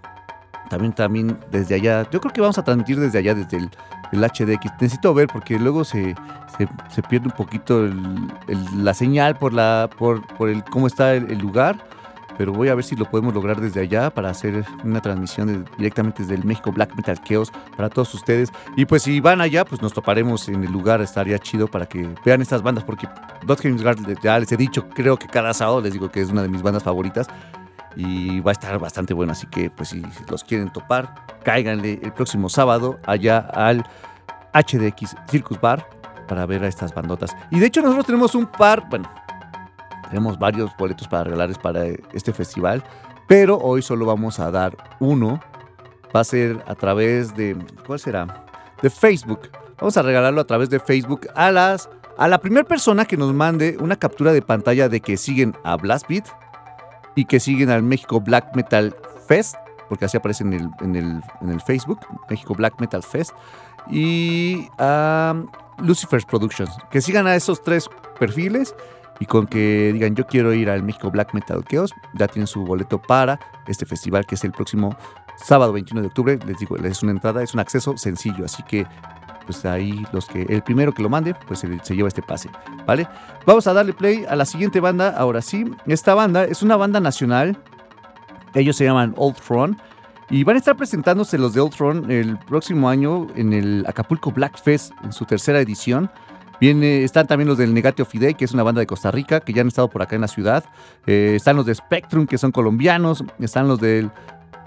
[0.70, 2.08] también, también desde allá.
[2.10, 3.70] Yo creo que vamos a transmitir desde allá, desde el,
[4.12, 4.72] el HDX.
[4.80, 6.14] Necesito ver porque luego se,
[6.90, 7.88] se, pierde un poquito
[8.74, 11.76] la señal por, la, por, por el, cómo está el, lugar.
[12.38, 16.22] Pero voy a ver si lo podemos lograr desde allá para hacer una transmisión directamente
[16.22, 18.52] desde el México Black Metal Chaos para todos ustedes.
[18.76, 21.00] Y pues si van allá, pues nos toparemos en el lugar.
[21.00, 23.08] Estaría chido para que vean estas bandas porque
[23.46, 26.42] Dot Guard, ya les he dicho, creo que cada sábado les digo que es una
[26.42, 27.26] de mis bandas favoritas
[27.96, 29.32] y va a estar bastante bueno.
[29.32, 33.84] Así que, pues, si los quieren topar, cáiganle el próximo sábado allá al
[34.52, 35.88] HDX Circus Bar
[36.28, 37.34] para ver a estas bandotas.
[37.50, 39.08] Y de hecho, nosotros tenemos un par, bueno,
[40.08, 42.84] tenemos varios boletos para regalarles para este festival,
[43.26, 45.40] pero hoy solo vamos a dar uno.
[46.14, 48.46] Va a ser a través de, ¿cuál será?
[48.80, 49.50] De Facebook.
[49.78, 53.34] Vamos a regalarlo a través de Facebook a las a la primera persona que nos
[53.34, 56.24] mande una captura de pantalla de que siguen a Blast Beat
[57.16, 58.94] y que siguen al México Black Metal
[59.26, 59.56] Fest,
[59.88, 61.98] porque así aparece en el, en el, en el Facebook,
[62.30, 63.32] México Black Metal Fest,
[63.90, 65.34] y a
[65.78, 66.70] Lucifer's Productions.
[66.90, 67.88] Que sigan a esos tres
[68.18, 68.74] perfiles
[69.18, 72.64] y con que digan yo quiero ir al México Black Metal Chaos, ya tienen su
[72.64, 74.96] boleto para este festival que es el próximo
[75.36, 76.38] sábado 21 de octubre.
[76.46, 78.86] Les digo, es una entrada, es un acceso sencillo, así que
[79.46, 82.50] pues ahí los que el primero que lo mande pues se, lleva este pase,
[82.86, 83.08] ¿vale?
[83.46, 85.64] Vamos a darle play a la siguiente banda, ahora sí.
[85.86, 87.56] Esta banda es una banda nacional.
[88.54, 89.76] Ellos se llaman Old Throne.
[90.28, 94.32] Y van a estar presentándose los de Old Throne el próximo año en el Acapulco
[94.32, 96.10] Black Fest en su tercera edición.
[96.60, 99.52] Viene, están también los del Negatio Fidei, que es una banda de Costa Rica, que
[99.52, 100.64] ya han estado por acá en la ciudad.
[101.06, 103.22] Eh, están los de Spectrum, que son colombianos.
[103.38, 104.10] Están los del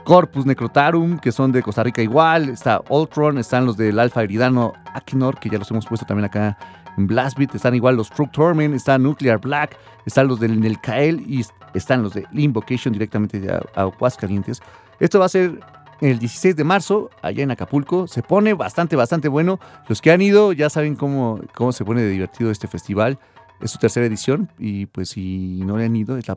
[0.03, 2.49] Corpus Necrotarum, que son de Costa Rica igual.
[2.49, 6.57] Está Ultron, están los del Alfa Eridano Akinor, que ya los hemos puesto también acá
[6.97, 7.53] en Blastbeat.
[7.55, 12.13] Están igual los True Torment, está Nuclear Black, están los del Nelcael y están los
[12.13, 14.61] de Invocation directamente de Aguascalientes.
[14.99, 15.59] Esto va a ser
[16.01, 18.07] el 16 de marzo, allá en Acapulco.
[18.07, 19.59] Se pone bastante, bastante bueno.
[19.87, 23.19] Los que han ido ya saben cómo, cómo se pone de divertido este festival.
[23.61, 26.35] Es su tercera edición y pues si no le han ido, es la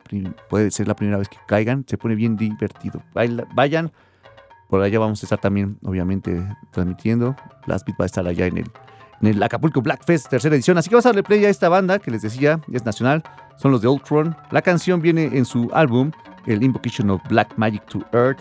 [0.49, 1.85] puede ser la primera vez que caigan.
[1.87, 3.01] Se pone bien divertido.
[3.13, 3.91] Baila- Vayan.
[4.69, 7.35] Por allá vamos a estar también, obviamente, transmitiendo.
[7.67, 8.65] Last Beat va a estar allá en el,
[9.21, 10.77] en el Acapulco Black Fest, tercera edición.
[10.77, 13.21] Así que vamos a darle play a esta banda que les decía, es nacional.
[13.57, 14.35] Son los de Ultron.
[14.51, 16.11] La canción viene en su álbum,
[16.47, 18.39] el Invocation of Black Magic to Earth.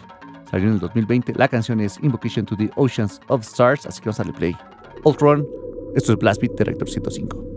[0.51, 1.35] Salió en el 2020.
[1.35, 3.85] La canción es Invocation to the Oceans of Stars.
[3.87, 4.57] Así que vamos a darle play.
[5.05, 5.47] Ultron.
[5.95, 7.52] Esto es Blast Beat de Rector 105.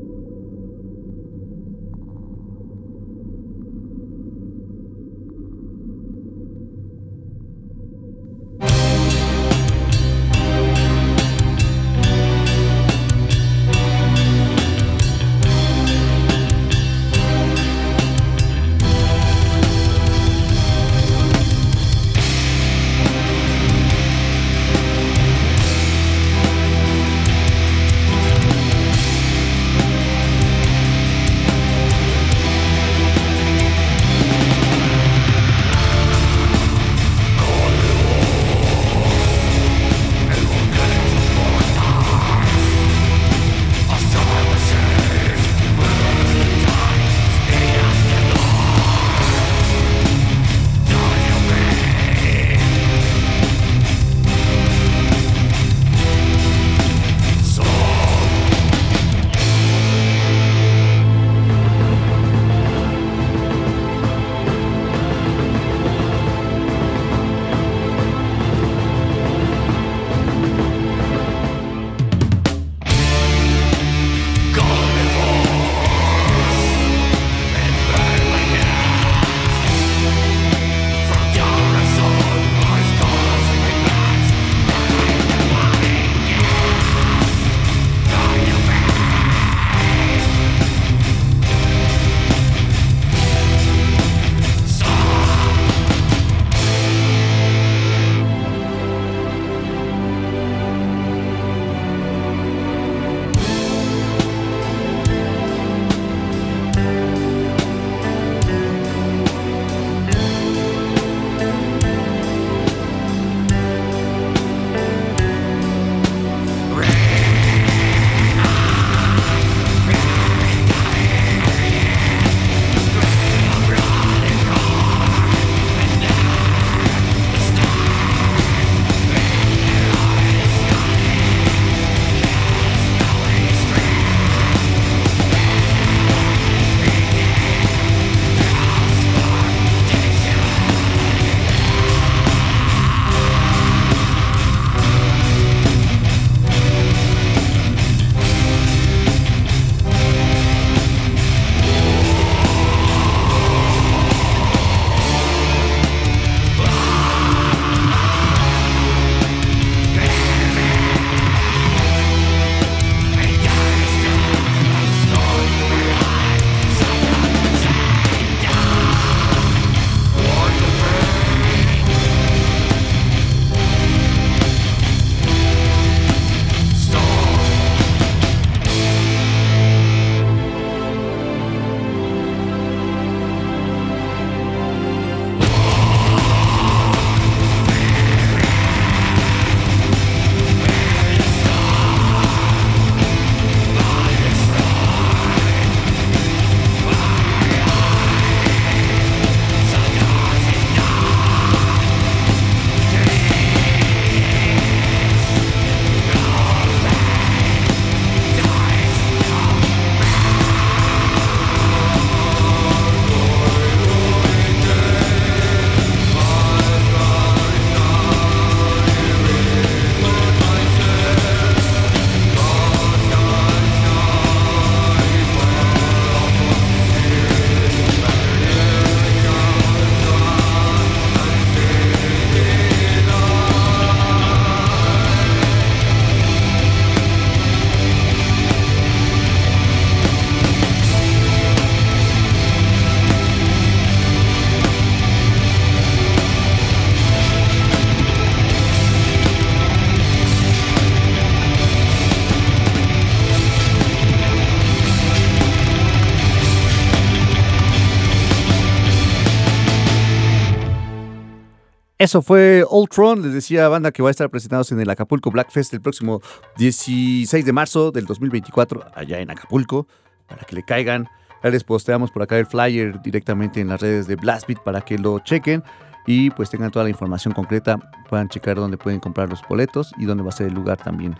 [262.05, 265.49] Eso fue Ultron, les decía banda que va a estar presentados en el Acapulco Black
[265.49, 266.21] Fest el próximo
[266.55, 269.87] 16 de marzo del 2024, allá en Acapulco,
[270.27, 271.09] para que le caigan.
[271.43, 274.99] Ya les posteamos por acá el flyer directamente en las redes de Blastbeat para que
[274.99, 275.63] lo chequen
[276.05, 280.05] y pues tengan toda la información concreta, puedan checar dónde pueden comprar los boletos y
[280.05, 281.17] dónde va a ser el lugar también.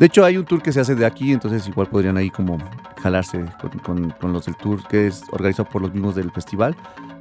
[0.00, 2.58] De hecho, hay un tour que se hace de aquí, entonces igual podrían ahí como
[3.00, 3.44] jalarse
[3.84, 6.74] con, con los del tour que es organizado por los mismos del festival.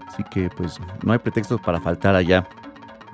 [0.08, 2.48] Así que pues no hay pretextos para faltar allá.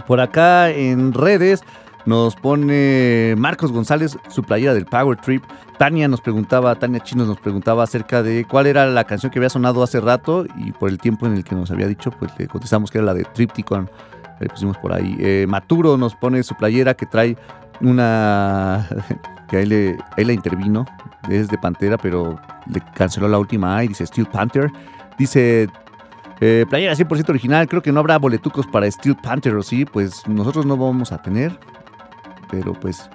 [0.10, 1.64] Por acá en redes
[2.08, 5.44] nos pone Marcos González su playera del Power Trip.
[5.78, 9.52] Tania nos preguntaba, Tania Chinos nos preguntaba acerca de cuál era la canción que había
[9.52, 12.48] sonado hace rato y por el tiempo en el que nos había dicho, pues le
[12.48, 13.88] contestamos que era la de Tripticon.
[14.40, 15.16] Le pusimos por ahí.
[15.20, 17.38] Eh, Maturo nos pone su playera que trae
[17.80, 18.90] una
[19.48, 20.88] que ahí, le, ahí la intervino,
[21.30, 24.72] es de Pantera, pero le canceló la última y dice Steel Panther.
[25.20, 25.70] Dice
[26.42, 30.26] eh, playera 100% original, creo que no habrá boletucos para Steel Panther o sí, pues
[30.28, 31.58] nosotros no vamos a tener,
[32.50, 33.10] pero pues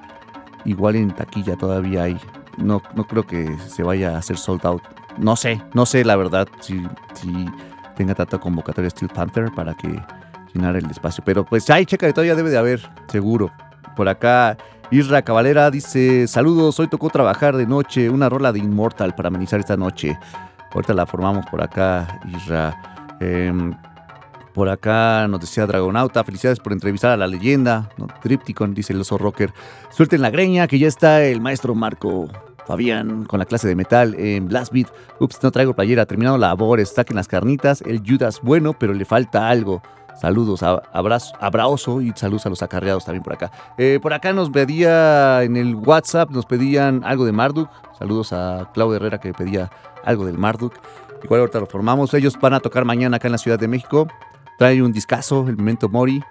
[0.64, 2.18] igual en taquilla todavía hay.
[2.58, 4.82] No, no creo que se vaya a hacer sold out.
[5.18, 7.46] No sé, no sé la verdad si, si
[7.96, 10.00] tenga tanta convocatoria Steel Panther para que
[10.52, 11.24] llenar el espacio.
[11.24, 13.50] Pero pues hay, checa, todavía debe de haber, seguro.
[13.96, 14.56] Por acá,
[14.90, 19.60] Isra Cavalera dice: Saludos, hoy tocó trabajar de noche, una rola de Immortal para amenizar
[19.60, 20.18] esta noche.
[20.72, 22.93] Ahorita la formamos por acá, Isra.
[23.20, 23.74] Em,
[24.54, 27.90] por acá nos decía Dragonauta, felicidades por entrevistar a la leyenda.
[28.22, 29.52] Tripticon, dice el oso rocker.
[29.90, 32.28] Suelten la greña, que ya está el maestro Marco
[32.66, 34.88] Fabián con la clase de metal en Blast Beat.
[35.18, 37.82] Ups, no traigo playera, terminado labores, saquen las carnitas.
[37.82, 39.82] El Judas bueno, pero le falta algo.
[40.20, 43.50] Saludos, abrazo, abrazo y saludos a los acarreados también por acá.
[43.76, 47.68] Eh, por acá nos pedía en el WhatsApp, nos pedían algo de Marduk.
[47.98, 49.70] Saludos a Claudio Herrera que pedía
[50.04, 50.74] algo del Marduk.
[51.24, 52.12] Igual ahorita lo formamos.
[52.14, 54.06] Ellos van a tocar mañana acá en la Ciudad de México.
[54.58, 56.22] Trae un discazo, el Memento Mori.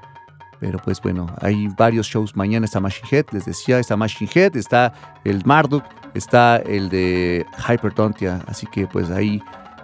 [0.59, 2.65] Pero pues bueno, hay varios shows mañana.
[2.65, 4.93] Está Machine Head, les decía, está Machine Head, está
[5.25, 5.83] el Marduk,
[6.13, 8.41] está el de Hyperdontia.
[8.47, 9.41] Así que pues ahí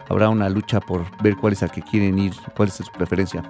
[0.10, 3.44] habrá una lucha por ver cuál es el que quieren ir, cuál es su preferencia.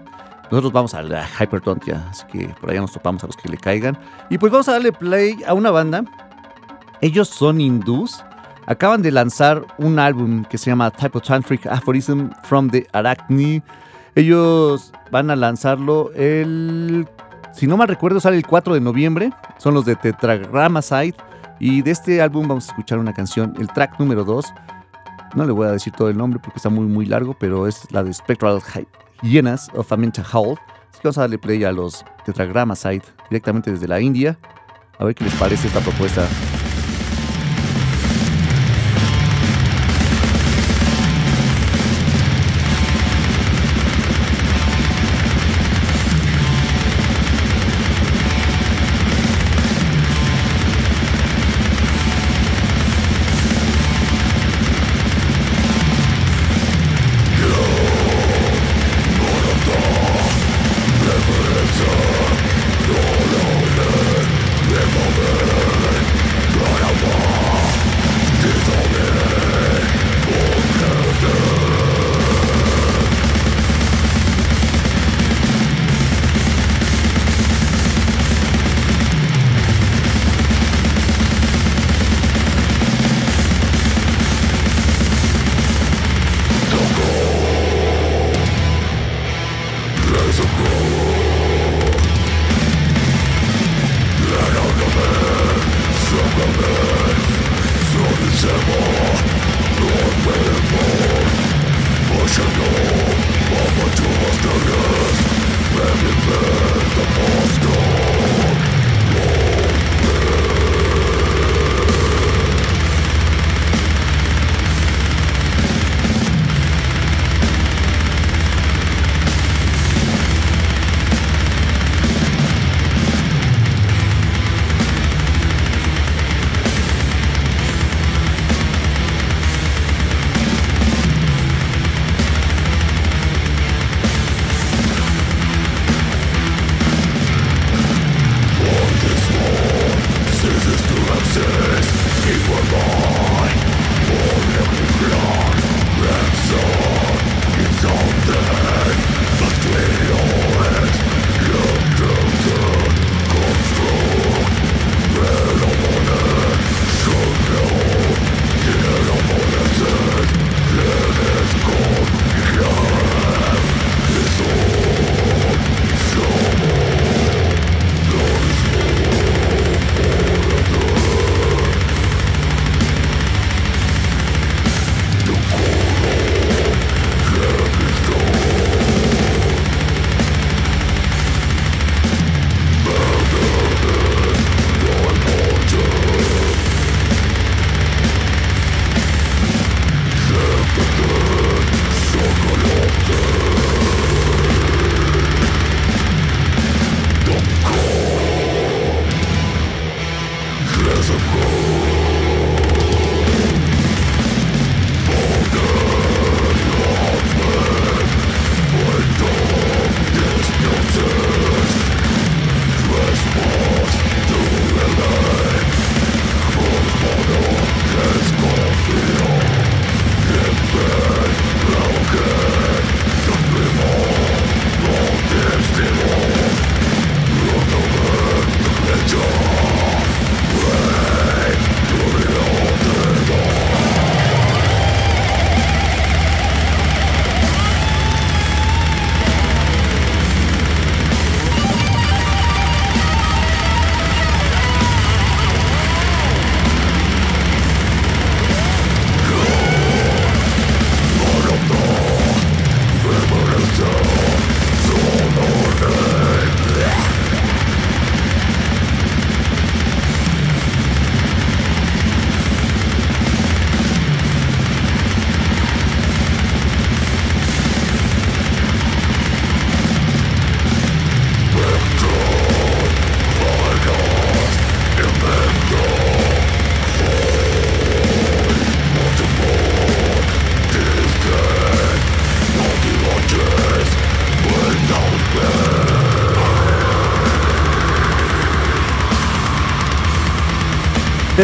[0.49, 3.57] Nosotros vamos a la Hyperdontia, así que por allá nos topamos a los que le
[3.57, 3.97] caigan.
[4.29, 6.03] Y pues vamos a darle play a una banda.
[7.01, 8.23] Ellos son hindús.
[8.69, 13.63] Acaban de lanzar un álbum que se llama Typotantric Aphorism from the Arachne.
[14.13, 17.07] Ellos van a lanzarlo el.
[17.51, 19.33] Si no mal recuerdo, sale el 4 de noviembre.
[19.57, 21.15] Son los de Tetragrama Side.
[21.59, 24.45] Y de este álbum vamos a escuchar una canción, el track número 2.
[25.33, 27.91] No le voy a decir todo el nombre porque está muy, muy largo, pero es
[27.91, 28.61] la de Spectral
[29.23, 30.59] Hyenas of Aminta Hall.
[30.91, 33.01] Así que vamos a darle play a los Tetragrama Side
[33.31, 34.37] directamente desde la India.
[34.99, 36.21] A ver qué les parece esta propuesta.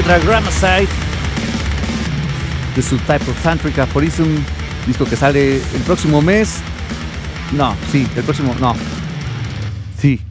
[0.05, 0.91] Tetragrammacyte
[2.75, 4.27] de su Type of Aphorism,
[4.85, 6.61] disco que sale el próximo mes.
[7.53, 8.75] No, sí, el próximo, no.
[9.97, 10.21] Sí.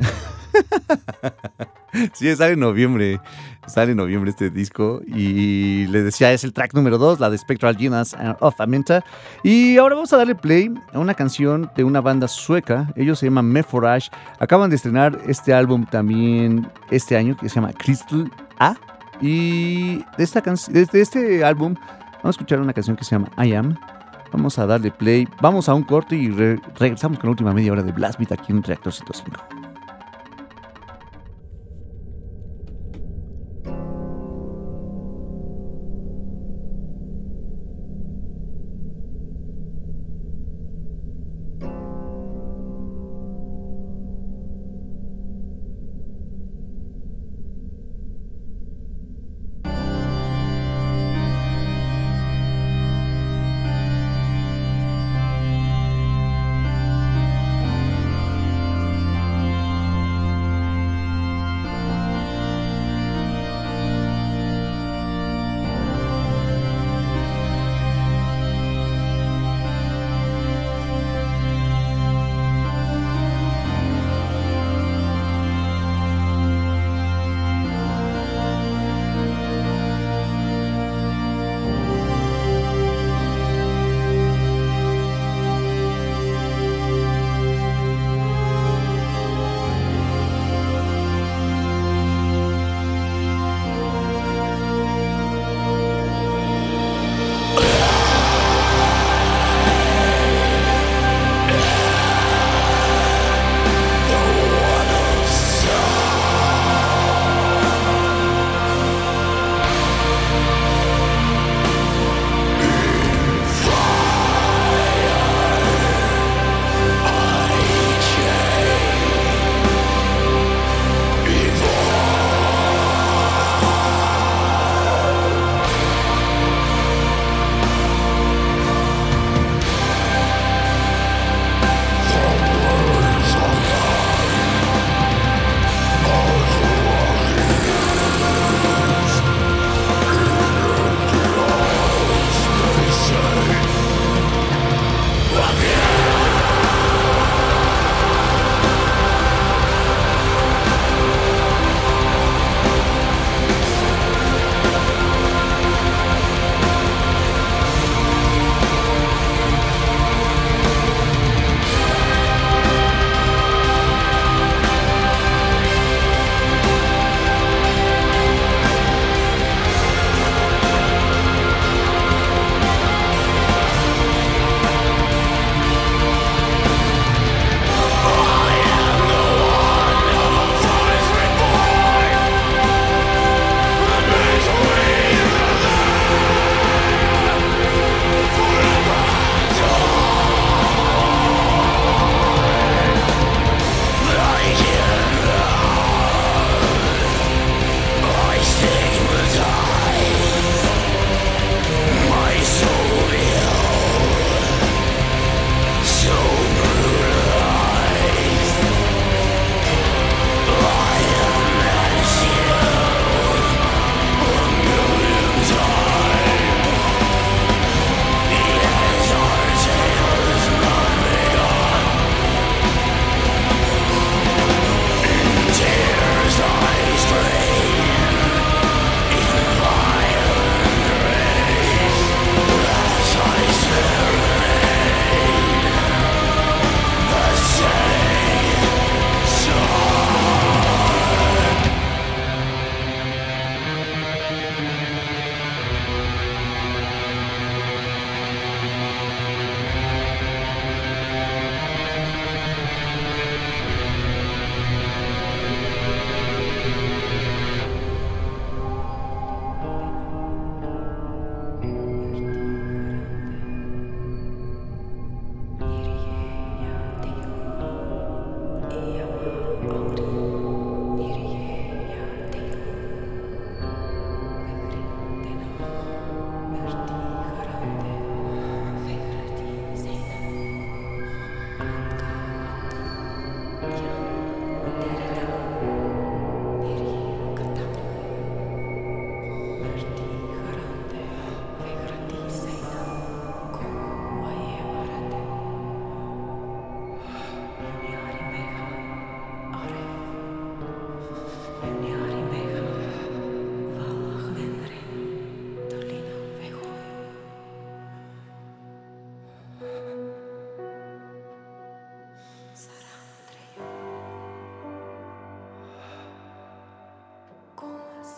[2.13, 3.21] sí, sale en noviembre.
[3.67, 5.01] Sale en noviembre este disco.
[5.09, 9.05] Y les decía, es el track número 2, la de Spectral Genus of Amenta.
[9.43, 12.93] Y ahora vamos a darle play a una canción de una banda sueca.
[12.95, 14.09] Ellos se llaman Meforage.
[14.39, 18.31] Acaban de estrenar este álbum también este año que se llama Crystal
[18.61, 18.77] A.
[19.21, 20.43] Y de, esta
[20.93, 23.77] este álbum vamos a escuchar una canción que se llama I Am.
[24.33, 27.83] Vamos a darle play, vamos a un corte y regresamos con la última media hora
[27.83, 29.64] de Blast Beat aquí en Reactor 105.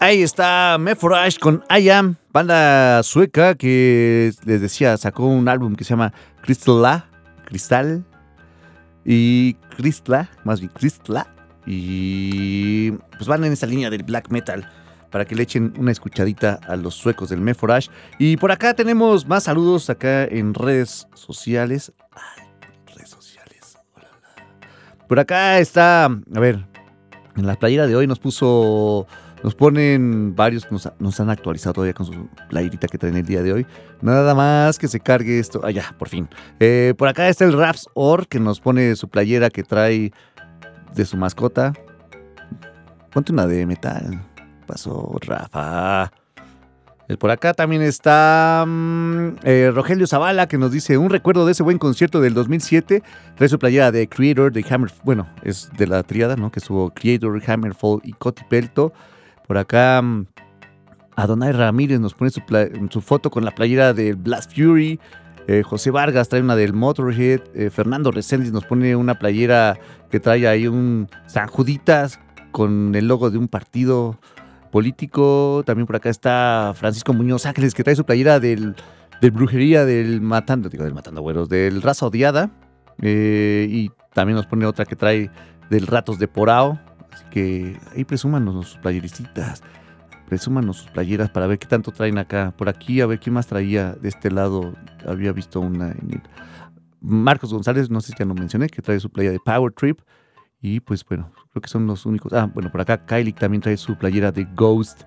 [0.06, 5.82] Ahí está Meforage con I Am, banda sueca que les decía, sacó un álbum que
[5.82, 6.12] se llama
[6.42, 7.08] Crystala,
[7.44, 8.04] Cristal
[9.04, 11.26] y Crystla, más bien Crystla,
[11.66, 14.70] y pues van en esa línea del black metal
[15.10, 17.90] para que le echen una escuchadita a los suecos del Meforage.
[18.20, 21.92] Y por acá tenemos más saludos acá en redes sociales.
[22.12, 22.44] Ay,
[22.94, 23.76] redes sociales.
[25.08, 26.64] Por acá está, a ver,
[27.36, 29.08] en la playera de hoy nos puso
[29.46, 33.44] nos ponen varios, nos, nos, han actualizado todavía con su playerita que traen el día
[33.44, 33.66] de hoy.
[34.02, 35.60] Nada más que se cargue esto.
[35.62, 36.28] Ah, ya, por fin.
[36.58, 40.10] Eh, por acá está el Raps Or que nos pone su playera que trae
[40.96, 41.72] de su mascota.
[43.12, 44.20] Ponte una de metal.
[44.66, 46.10] Pasó, Rafa.
[47.06, 51.52] El por acá también está um, eh, Rogelio Zavala que nos dice un recuerdo de
[51.52, 53.00] ese buen concierto del 2007.
[53.36, 56.50] Trae su playera de Creator, de Hammer, bueno, es de la triada, ¿no?
[56.50, 58.92] Que estuvo Creator, Hammerfall y Coti Pelto.
[59.46, 60.26] Por acá, mm,
[61.16, 65.00] Adonai Ramírez nos pone su, foto con la playera del Blast Fury.
[65.48, 67.40] Eh, José Vargas trae una del Motorhead.
[67.54, 69.78] Eh, Fernando Reséndiz nos pone una playera
[70.10, 72.20] que trae ahí un San Juditas
[72.50, 74.18] con el logo de un partido
[74.70, 75.62] político.
[75.64, 78.74] También por acá está Francisco Muñoz Ángeles que trae su playera del,
[79.20, 82.50] del Brujería del Matando, digo, del Matando Güeros, del Raza Odiada.
[83.00, 85.30] Eh, y también nos pone otra que trae
[85.70, 86.78] del Ratos de Porao.
[87.16, 89.62] Así que ahí presúmanos sus playericitas.
[90.28, 92.52] Presúmanos sus playeras para ver qué tanto traen acá.
[92.58, 94.74] Por aquí, a ver quién más traía de este lado.
[95.06, 96.22] Había visto una en el...
[97.00, 100.00] Marcos González, no sé si ya lo mencioné, que trae su playa de Power Trip.
[100.60, 102.34] Y pues bueno, creo que son los únicos.
[102.34, 105.04] Ah, bueno, por acá Kylie también trae su playera de Ghost.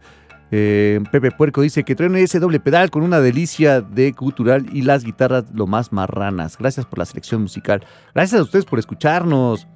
[0.50, 4.82] Eh, Pepe Puerco dice que trae ese doble pedal con una delicia de cultural y
[4.82, 6.58] las guitarras lo más marranas.
[6.58, 7.86] Gracias por la selección musical.
[8.16, 9.68] Gracias a ustedes por escucharnos.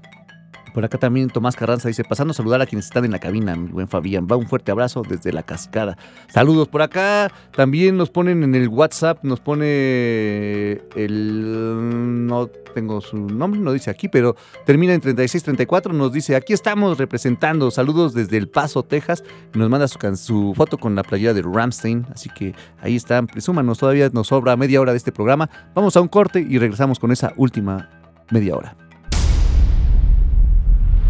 [0.74, 3.56] Por acá también Tomás Carranza dice, pasando a saludar a quienes están en la cabina,
[3.56, 4.28] mi buen Fabián.
[4.30, 5.98] Va un fuerte abrazo desde la cascada.
[6.28, 7.32] Saludos por acá.
[7.56, 12.26] También nos ponen en el WhatsApp, nos pone el...
[12.28, 14.36] No tengo su nombre, no dice aquí, pero
[14.66, 15.94] termina en 3634.
[15.94, 17.70] Nos dice, aquí estamos representando.
[17.72, 19.24] Saludos desde El Paso, Texas.
[19.54, 22.08] Nos manda su, su foto con la playera de Ramstein.
[22.12, 23.28] Así que ahí están.
[23.28, 25.50] Presúmanos, todavía nos sobra media hora de este programa.
[25.76, 27.90] Vamos a un corte y regresamos con esa última
[28.32, 28.76] media hora.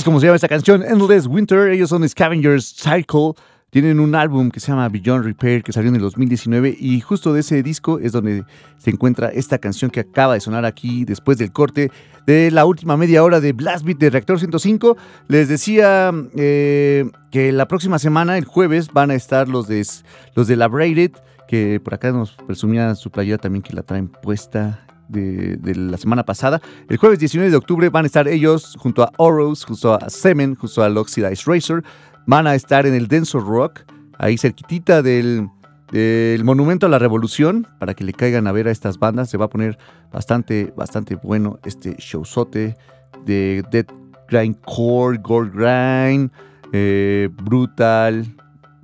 [0.00, 1.68] Es como se llama esta canción, Endless Winter.
[1.68, 3.32] Ellos son Scavengers Cycle.
[3.68, 7.34] Tienen un álbum que se llama Beyond Repair que salió en el 2019 y justo
[7.34, 8.44] de ese disco es donde
[8.78, 11.92] se encuentra esta canción que acaba de sonar aquí después del corte
[12.26, 14.96] de la última media hora de Blast Beat de Reactor 105.
[15.28, 19.86] Les decía eh, que la próxima semana, el jueves, van a estar los de,
[20.34, 21.12] los de Labrated,
[21.46, 26.24] que por acá nos presumía su playera también que la traen puesta de, la semana
[26.24, 26.60] pasada.
[26.88, 30.54] El jueves 19 de octubre van a estar ellos junto a Oros, junto a Semen,
[30.54, 31.82] junto al Oxidized Racer.
[32.26, 33.80] Van a estar en el Denso Rock,
[34.18, 35.48] ahí cerquitita del,
[35.90, 39.30] del Monumento a la Revolución, para que le caigan a ver a estas bandas.
[39.30, 39.78] Se va a poner
[40.12, 42.76] bastante, bastante bueno este showzote
[43.24, 43.86] de Dead
[44.28, 46.30] Grind Core, Gold Grind,
[46.72, 48.26] eh, Brutal,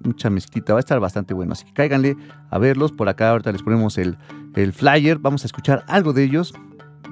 [0.07, 0.73] mucha mezquita.
[0.73, 2.16] Va a estar bastante bueno, así que cáiganle
[2.51, 2.93] a verlos.
[2.93, 4.16] Por acá ahorita les ponemos el,
[4.55, 5.19] el flyer.
[5.19, 6.55] Vamos a escuchar algo de ellos,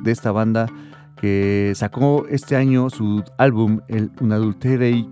[0.02, 0.66] de esta banda
[1.16, 5.08] que sacó este año su álbum, el Unadulterate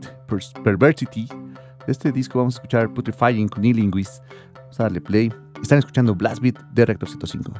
[0.62, 1.26] Perversity.
[1.86, 4.22] De este disco vamos a escuchar Putrefying Cunilinguist.
[4.54, 5.32] Vamos a darle play.
[5.62, 7.52] Están escuchando Blast Beat de Rector 105.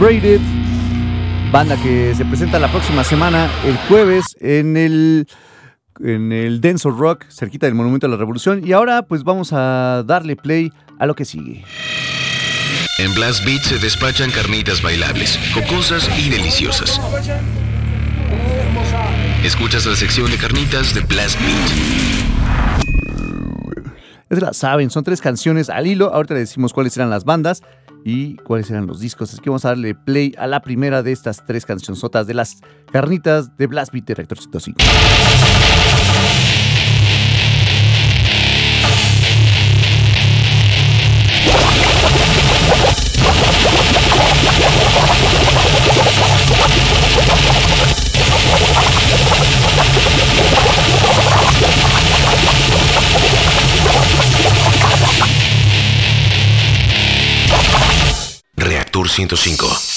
[0.00, 0.40] Braided,
[1.52, 5.28] banda que se presenta la próxima semana, el jueves, en el,
[6.02, 8.66] en el Denso Rock, cerquita del Monumento a la Revolución.
[8.66, 11.66] Y ahora, pues vamos a darle play a lo que sigue.
[12.98, 16.98] En Blast Beat se despachan carnitas bailables, cocosas y deliciosas.
[19.44, 22.00] Escuchas la sección de carnitas de Blast Beat.
[24.30, 26.14] Es la saben, son tres canciones al hilo.
[26.14, 27.62] Ahorita le decimos cuáles eran las bandas
[28.04, 29.32] y cuáles eran los discos.
[29.32, 32.58] Así que vamos a darle play a la primera de estas tres cancionzotas de las
[32.92, 34.78] carnitas de Blast Beat Director 105.
[59.10, 59.89] 105.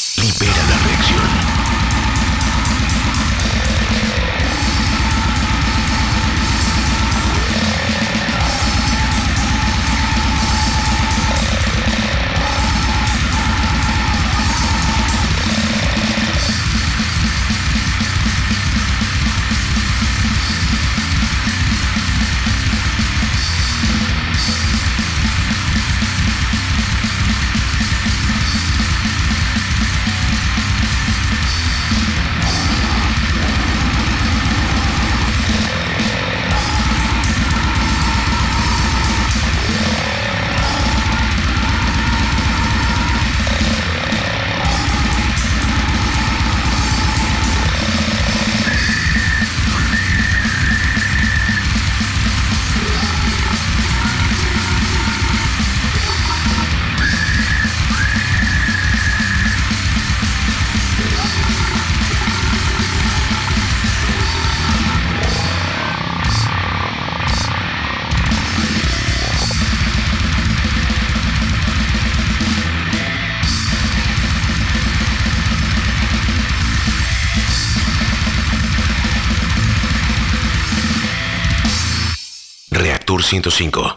[83.41, 83.93] 105.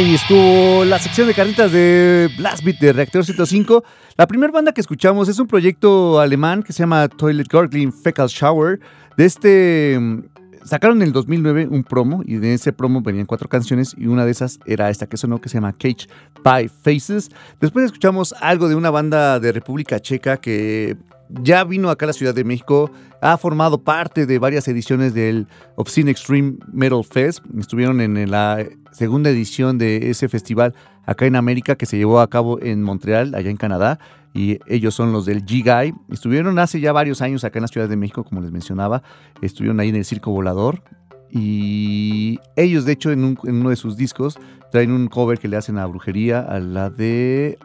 [0.00, 3.84] Estuvo la sección de carnitas de Blast Beat de Reactor 105.
[4.16, 8.28] La primera banda que escuchamos es un proyecto alemán que se llama Toilet Gargling Fecal
[8.28, 8.80] Shower.
[9.18, 10.22] De este mm,
[10.64, 14.24] sacaron en el 2009 un promo y de ese promo venían cuatro canciones y una
[14.24, 16.08] de esas era esta que sonó que se llama Cage
[16.42, 17.30] Pie Faces.
[17.60, 20.96] Después escuchamos algo de una banda de República Checa que
[21.42, 22.90] ya vino acá a la Ciudad de México,
[23.20, 25.46] ha formado parte de varias ediciones del
[25.76, 27.44] Obscene Extreme Metal Fest.
[27.58, 30.74] Estuvieron en la segunda edición de ese festival
[31.06, 33.98] acá en América que se llevó a cabo en Montreal, allá en Canadá.
[34.32, 35.92] Y ellos son los del G-Guy.
[36.10, 39.02] Estuvieron hace ya varios años acá en la Ciudad de México, como les mencionaba.
[39.42, 40.82] Estuvieron ahí en el Circo Volador.
[41.30, 44.38] Y ellos, de hecho, en, uno de sus discos
[44.70, 47.58] traen un cover que le hacen a Brujería, a la de...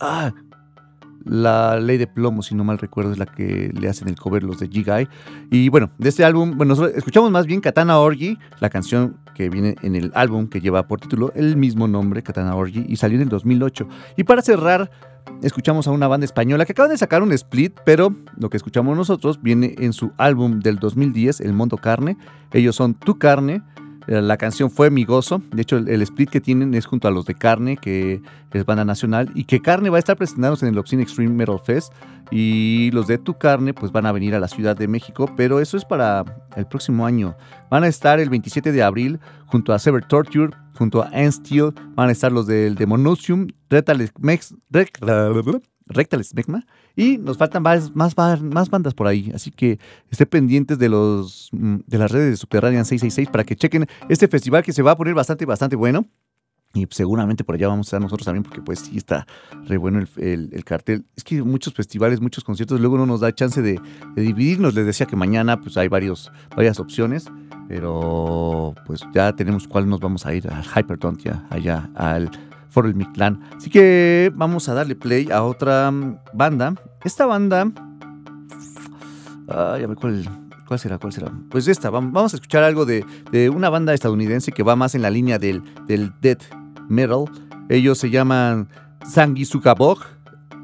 [0.00, 0.32] Ah,
[1.26, 4.42] la Ley de Plomo, si no mal recuerdo, es la que le hacen el cover
[4.42, 5.08] los de G-Guy.
[5.50, 9.74] Y bueno, de este álbum, bueno, escuchamos más bien Katana Orgy, la canción que viene
[9.82, 13.22] en el álbum que lleva por título el mismo nombre, Katana Orgy, y salió en
[13.22, 13.88] el 2008.
[14.16, 14.90] Y para cerrar,
[15.42, 18.96] escuchamos a una banda española que acaba de sacar un split, pero lo que escuchamos
[18.96, 22.16] nosotros viene en su álbum del 2010, El Mundo Carne.
[22.52, 23.62] Ellos son Tu Carne.
[24.06, 25.42] Eh, la canción fue Mi Gozo.
[25.52, 28.20] De hecho, el, split que tienen es junto a los de Carne, que
[28.52, 31.60] es banda nacional, y que Carne va a estar presentándose en el Obscene Extreme Metal
[31.62, 31.92] Fest.
[32.30, 35.60] Y los de Tu Carne, pues van a venir a la Ciudad de México, pero
[35.60, 36.24] eso es para
[36.56, 37.36] el próximo año.
[37.70, 42.08] Van a estar el 27 de abril junto a Sever Torture, junto a Steel, van
[42.08, 44.12] a estar los del Demonusium, Retalex,
[45.88, 46.66] Rectal Smegma.
[46.96, 49.30] Y nos faltan más, más, más bandas por ahí.
[49.34, 49.78] Así que
[50.10, 54.26] estén pendientes de, los, mm, de las redes de Subterranean 666 para que chequen este
[54.28, 56.06] festival que se va a poner bastante, bastante bueno.
[56.76, 59.26] Y seguramente por allá vamos a estar nosotros también, porque pues sí está
[59.66, 61.06] re bueno el, cartel.
[61.16, 63.80] Es que muchos festivales, muchos conciertos, luego no nos da chance de,
[64.14, 64.74] dividirnos.
[64.74, 67.26] Les decía que mañana pues hay varios, varias opciones,
[67.68, 72.30] pero pues ya tenemos cuál nos vamos a ir al Hyperdont ya, allá al
[72.76, 73.40] Foro el Mictlán.
[73.56, 75.90] Así que vamos a darle play a otra
[76.34, 76.74] banda.
[77.04, 77.72] Esta banda...
[79.48, 80.28] Ah, ya me cuál,
[80.68, 80.98] ¿Cuál será?
[80.98, 81.32] ¿Cuál será?
[81.48, 83.02] Pues esta, vamos a escuchar algo de,
[83.48, 86.42] una banda estadounidense que va más en la línea del, del death
[86.86, 87.24] metal.
[87.70, 88.68] Ellos se llaman
[89.08, 90.00] Sanguisukabog.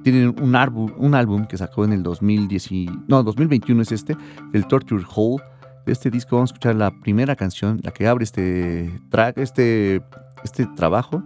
[0.04, 2.68] Tienen un, álbum, un álbum que sacó en el 2010,
[3.08, 4.18] no, 2021 es este,
[4.52, 5.42] el Torture Hole.
[5.86, 10.02] De este disco vamos a escuchar la primera canción, la que abre este track, este,
[10.44, 11.22] este trabajo.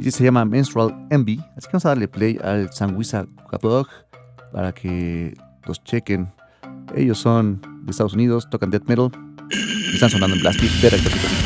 [0.00, 1.40] Y se llama Menstrual Envy.
[1.56, 3.88] Así que vamos a darle play al Sanguisukabog
[4.52, 6.32] para que los chequen.
[6.94, 9.10] Ellos son de Estados Unidos, tocan death metal
[9.50, 11.37] y están sonando en Blast Beat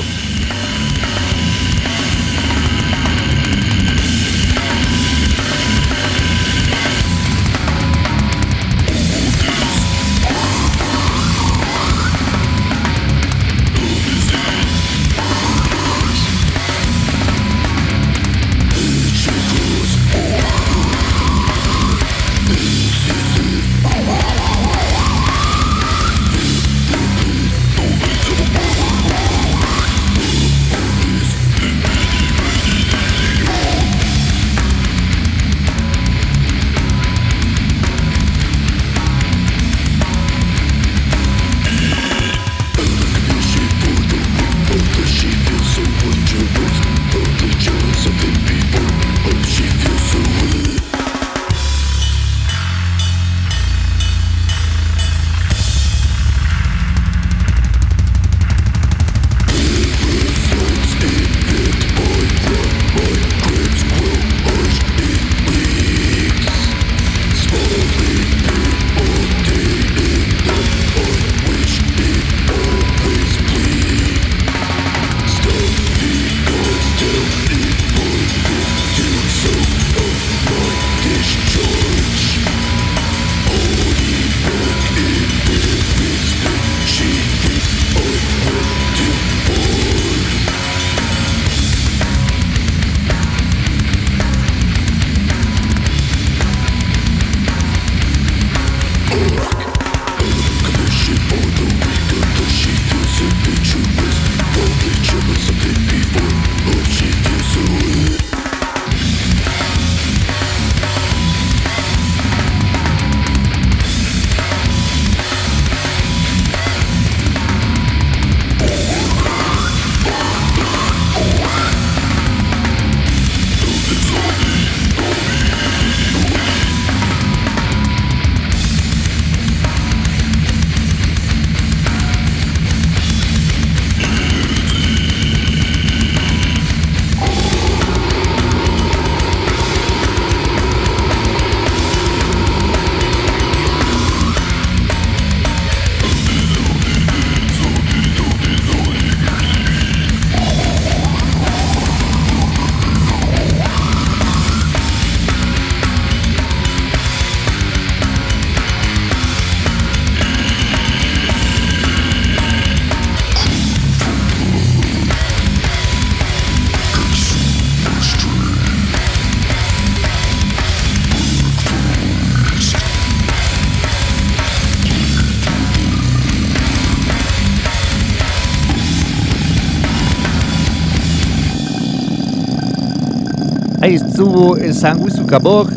[184.22, 185.68] estuvo el Sanguisukabog,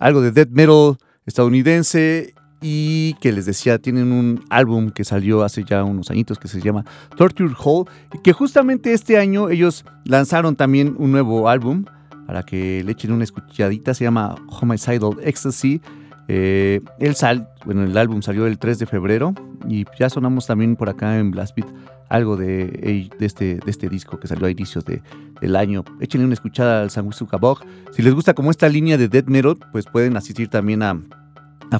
[0.00, 5.62] algo de death metal estadounidense y que les decía, tienen un álbum que salió hace
[5.62, 6.84] ya unos añitos que se llama
[7.16, 11.84] Torture Hall y que justamente este año ellos lanzaron también un nuevo álbum
[12.26, 15.80] para que le echen una escuchadita, se llama Homicidal Ecstasy.
[16.26, 19.32] Eh, el, sal, bueno, el álbum salió el 3 de febrero
[19.68, 21.68] y ya sonamos también por acá en Blast Beat
[22.12, 25.02] algo de, este, de este disco que salió a inicios de,
[25.40, 25.82] del año.
[25.98, 27.60] Échenle una escuchada al Sanguisuka Bog.
[27.92, 31.00] Si les gusta como esta línea de death metal, pues pueden asistir también a,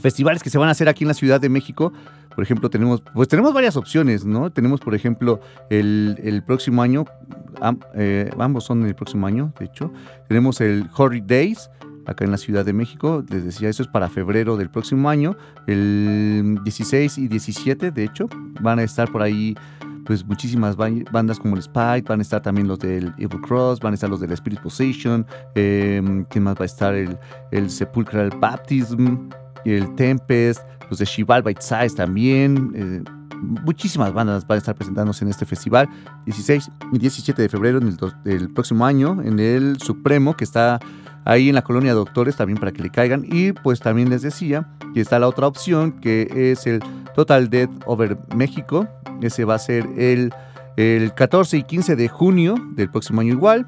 [0.01, 1.93] festivales que se van a hacer aquí en la Ciudad de México.
[2.35, 4.51] Por ejemplo, tenemos, pues tenemos varias opciones, ¿no?
[4.51, 5.39] Tenemos, por ejemplo,
[5.69, 7.05] el, próximo año,
[7.95, 9.93] eh, ambos son el próximo año, de hecho.
[10.29, 11.69] Tenemos el Horry Days,
[12.07, 13.23] acá en la Ciudad de México.
[13.29, 15.37] Les decía, eso es para febrero del próximo año.
[15.67, 18.31] El 16 y 17, de hecho,
[18.63, 19.55] van a estar por ahí
[20.05, 23.93] pues muchísimas bandas como el Spike, van a estar también los del Evil Cross, van
[23.93, 26.95] a estar los del Spirit Possession, eh, ¿quién más va a estar?
[26.95, 27.19] El,
[27.51, 29.29] el Sepulchral Baptism,
[29.65, 32.73] el Tempest, los de Shival Bite Size también.
[32.75, 33.03] Eh,
[33.43, 35.89] muchísimas bandas van a estar presentándose en este festival,
[36.27, 37.81] 16 y 17 de febrero
[38.25, 40.81] del próximo año, en el Supremo, que está
[41.25, 43.25] ahí en la colonia Doctores, también para que le caigan.
[43.31, 46.81] Y pues también les decía que está la otra opción, que es el
[47.15, 48.89] Total Death Over México.
[49.23, 50.33] Ese va a ser el,
[50.77, 53.67] el 14 y 15 de junio del próximo año igual.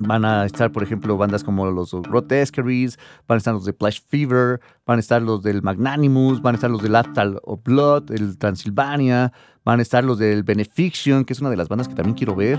[0.00, 2.98] Van a estar, por ejemplo, bandas como los Grotesqueries,
[3.28, 6.56] van a estar los de Flash Fever, van a estar los del Magnanimus, van a
[6.56, 9.32] estar los del Aftal of Blood, el Transilvania,
[9.64, 12.34] van a estar los del Benefiction, que es una de las bandas que también quiero
[12.34, 12.58] ver.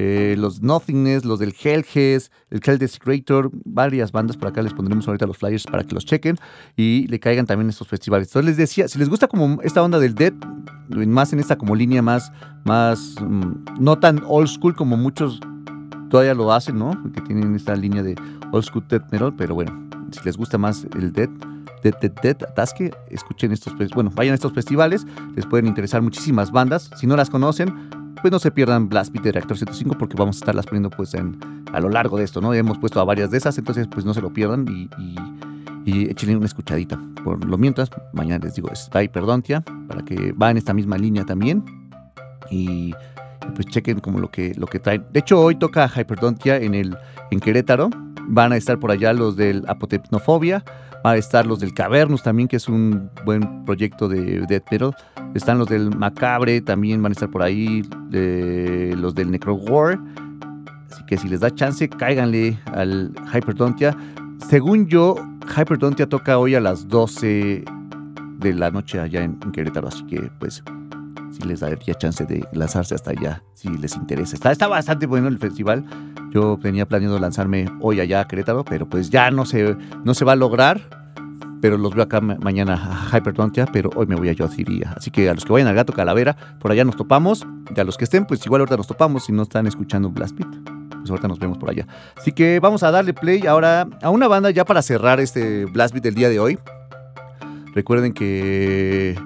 [0.00, 5.08] Eh, los Nothingness, los del Hellges, el Hell Desecrator, varias bandas por acá les pondremos
[5.08, 6.38] ahorita los flyers para que los chequen
[6.76, 8.28] y le caigan también estos festivales.
[8.28, 10.32] Entonces les decía, si les gusta como esta onda del Dead,
[10.88, 12.30] más en esta como línea más,
[12.64, 15.40] más mm, no tan old school como muchos
[16.10, 16.90] todavía lo hacen, ¿no?
[17.12, 18.16] Que tienen esta línea de
[18.52, 21.28] old school death metal, pero bueno, si les gusta más el Dead,
[21.82, 25.06] Dead, Dead, Dead, Atasque, escuchen estos, bueno, vayan a estos festivales,
[25.36, 27.90] les pueden interesar muchísimas bandas, si no las conocen,
[28.20, 31.14] pues no se pierdan Blast Beat de Reactor 105 porque vamos a estarlas poniendo pues
[31.14, 31.38] en,
[31.72, 32.52] a lo largo de esto, ¿no?
[32.52, 34.88] hemos puesto a varias de esas, entonces pues no se lo pierdan y,
[35.84, 37.00] y, échenle una escuchadita.
[37.24, 41.24] Por lo mientras, mañana les digo, está Hyperdontia, para que va en esta misma línea
[41.24, 41.64] también
[42.50, 42.94] y,
[43.54, 45.04] pues chequen como lo que, lo que traen.
[45.12, 46.96] De hecho, hoy toca Hyperdontia en, el,
[47.30, 47.90] en Querétaro,
[48.28, 50.64] van a estar por allá los del Apotepnofobia,
[51.04, 54.94] Va a estar los del Cavernus también, que es un buen proyecto de death metal.
[55.34, 57.82] Están los del Macabre, también van a estar por ahí.
[58.10, 59.98] los del Necro War.
[60.90, 63.96] Así que si les da chance, cáiganle al Hyperdontia.
[64.48, 65.14] Según yo,
[65.56, 67.64] Hyperdontia toca hoy a las 12
[68.38, 69.88] de la noche allá en, Querétaro.
[69.88, 70.64] Así que, pues,
[71.38, 74.34] si les daría chance de lanzarse hasta allá, si les interesa.
[74.34, 75.84] Está, está bastante bueno el festival.
[76.32, 80.24] Yo tenía planeado lanzarme hoy allá a Querétaro, pero pues ya no se, no se
[80.24, 80.80] va a lograr.
[81.60, 84.94] Pero los veo acá mañana a Hyperdontia, pero hoy me voy a Yociría.
[84.96, 87.44] Así que a los que vayan al Gato Calavera, por allá nos topamos.
[87.74, 90.36] Y a los que estén, pues igual ahorita nos topamos si no están escuchando Blast
[90.38, 90.50] Beat.
[90.98, 91.86] Pues ahorita nos vemos por allá.
[92.16, 95.92] Así que vamos a darle play ahora a una banda ya para cerrar este Blast
[95.94, 96.58] Beat del día de hoy.
[97.74, 99.16] Recuerden que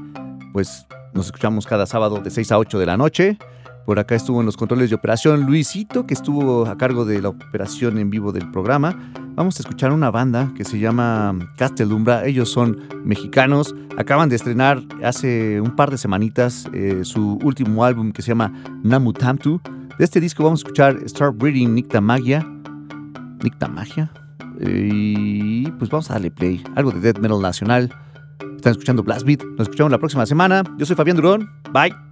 [0.54, 3.38] pues nos escuchamos cada sábado de 6 a 8 de la noche.
[3.84, 7.30] Por acá estuvo en los controles de operación Luisito, que estuvo a cargo de la
[7.30, 9.12] operación en vivo del programa.
[9.34, 12.26] Vamos a escuchar una banda que se llama Castelumbra.
[12.26, 13.74] Ellos son mexicanos.
[13.98, 18.52] Acaban de estrenar hace un par de semanitas eh, su último álbum que se llama
[18.84, 19.60] Namutamtu.
[19.98, 22.46] De este disco vamos a escuchar Start Breeding Nicta Magia.
[23.42, 24.12] Nicta Magia.
[24.60, 26.62] Y pues vamos a darle play.
[26.76, 27.92] Algo de death metal nacional.
[28.56, 29.42] Están escuchando Blast Beat.
[29.42, 30.62] Nos escuchamos la próxima semana.
[30.78, 31.50] Yo soy Fabián Durón.
[31.72, 32.11] Bye.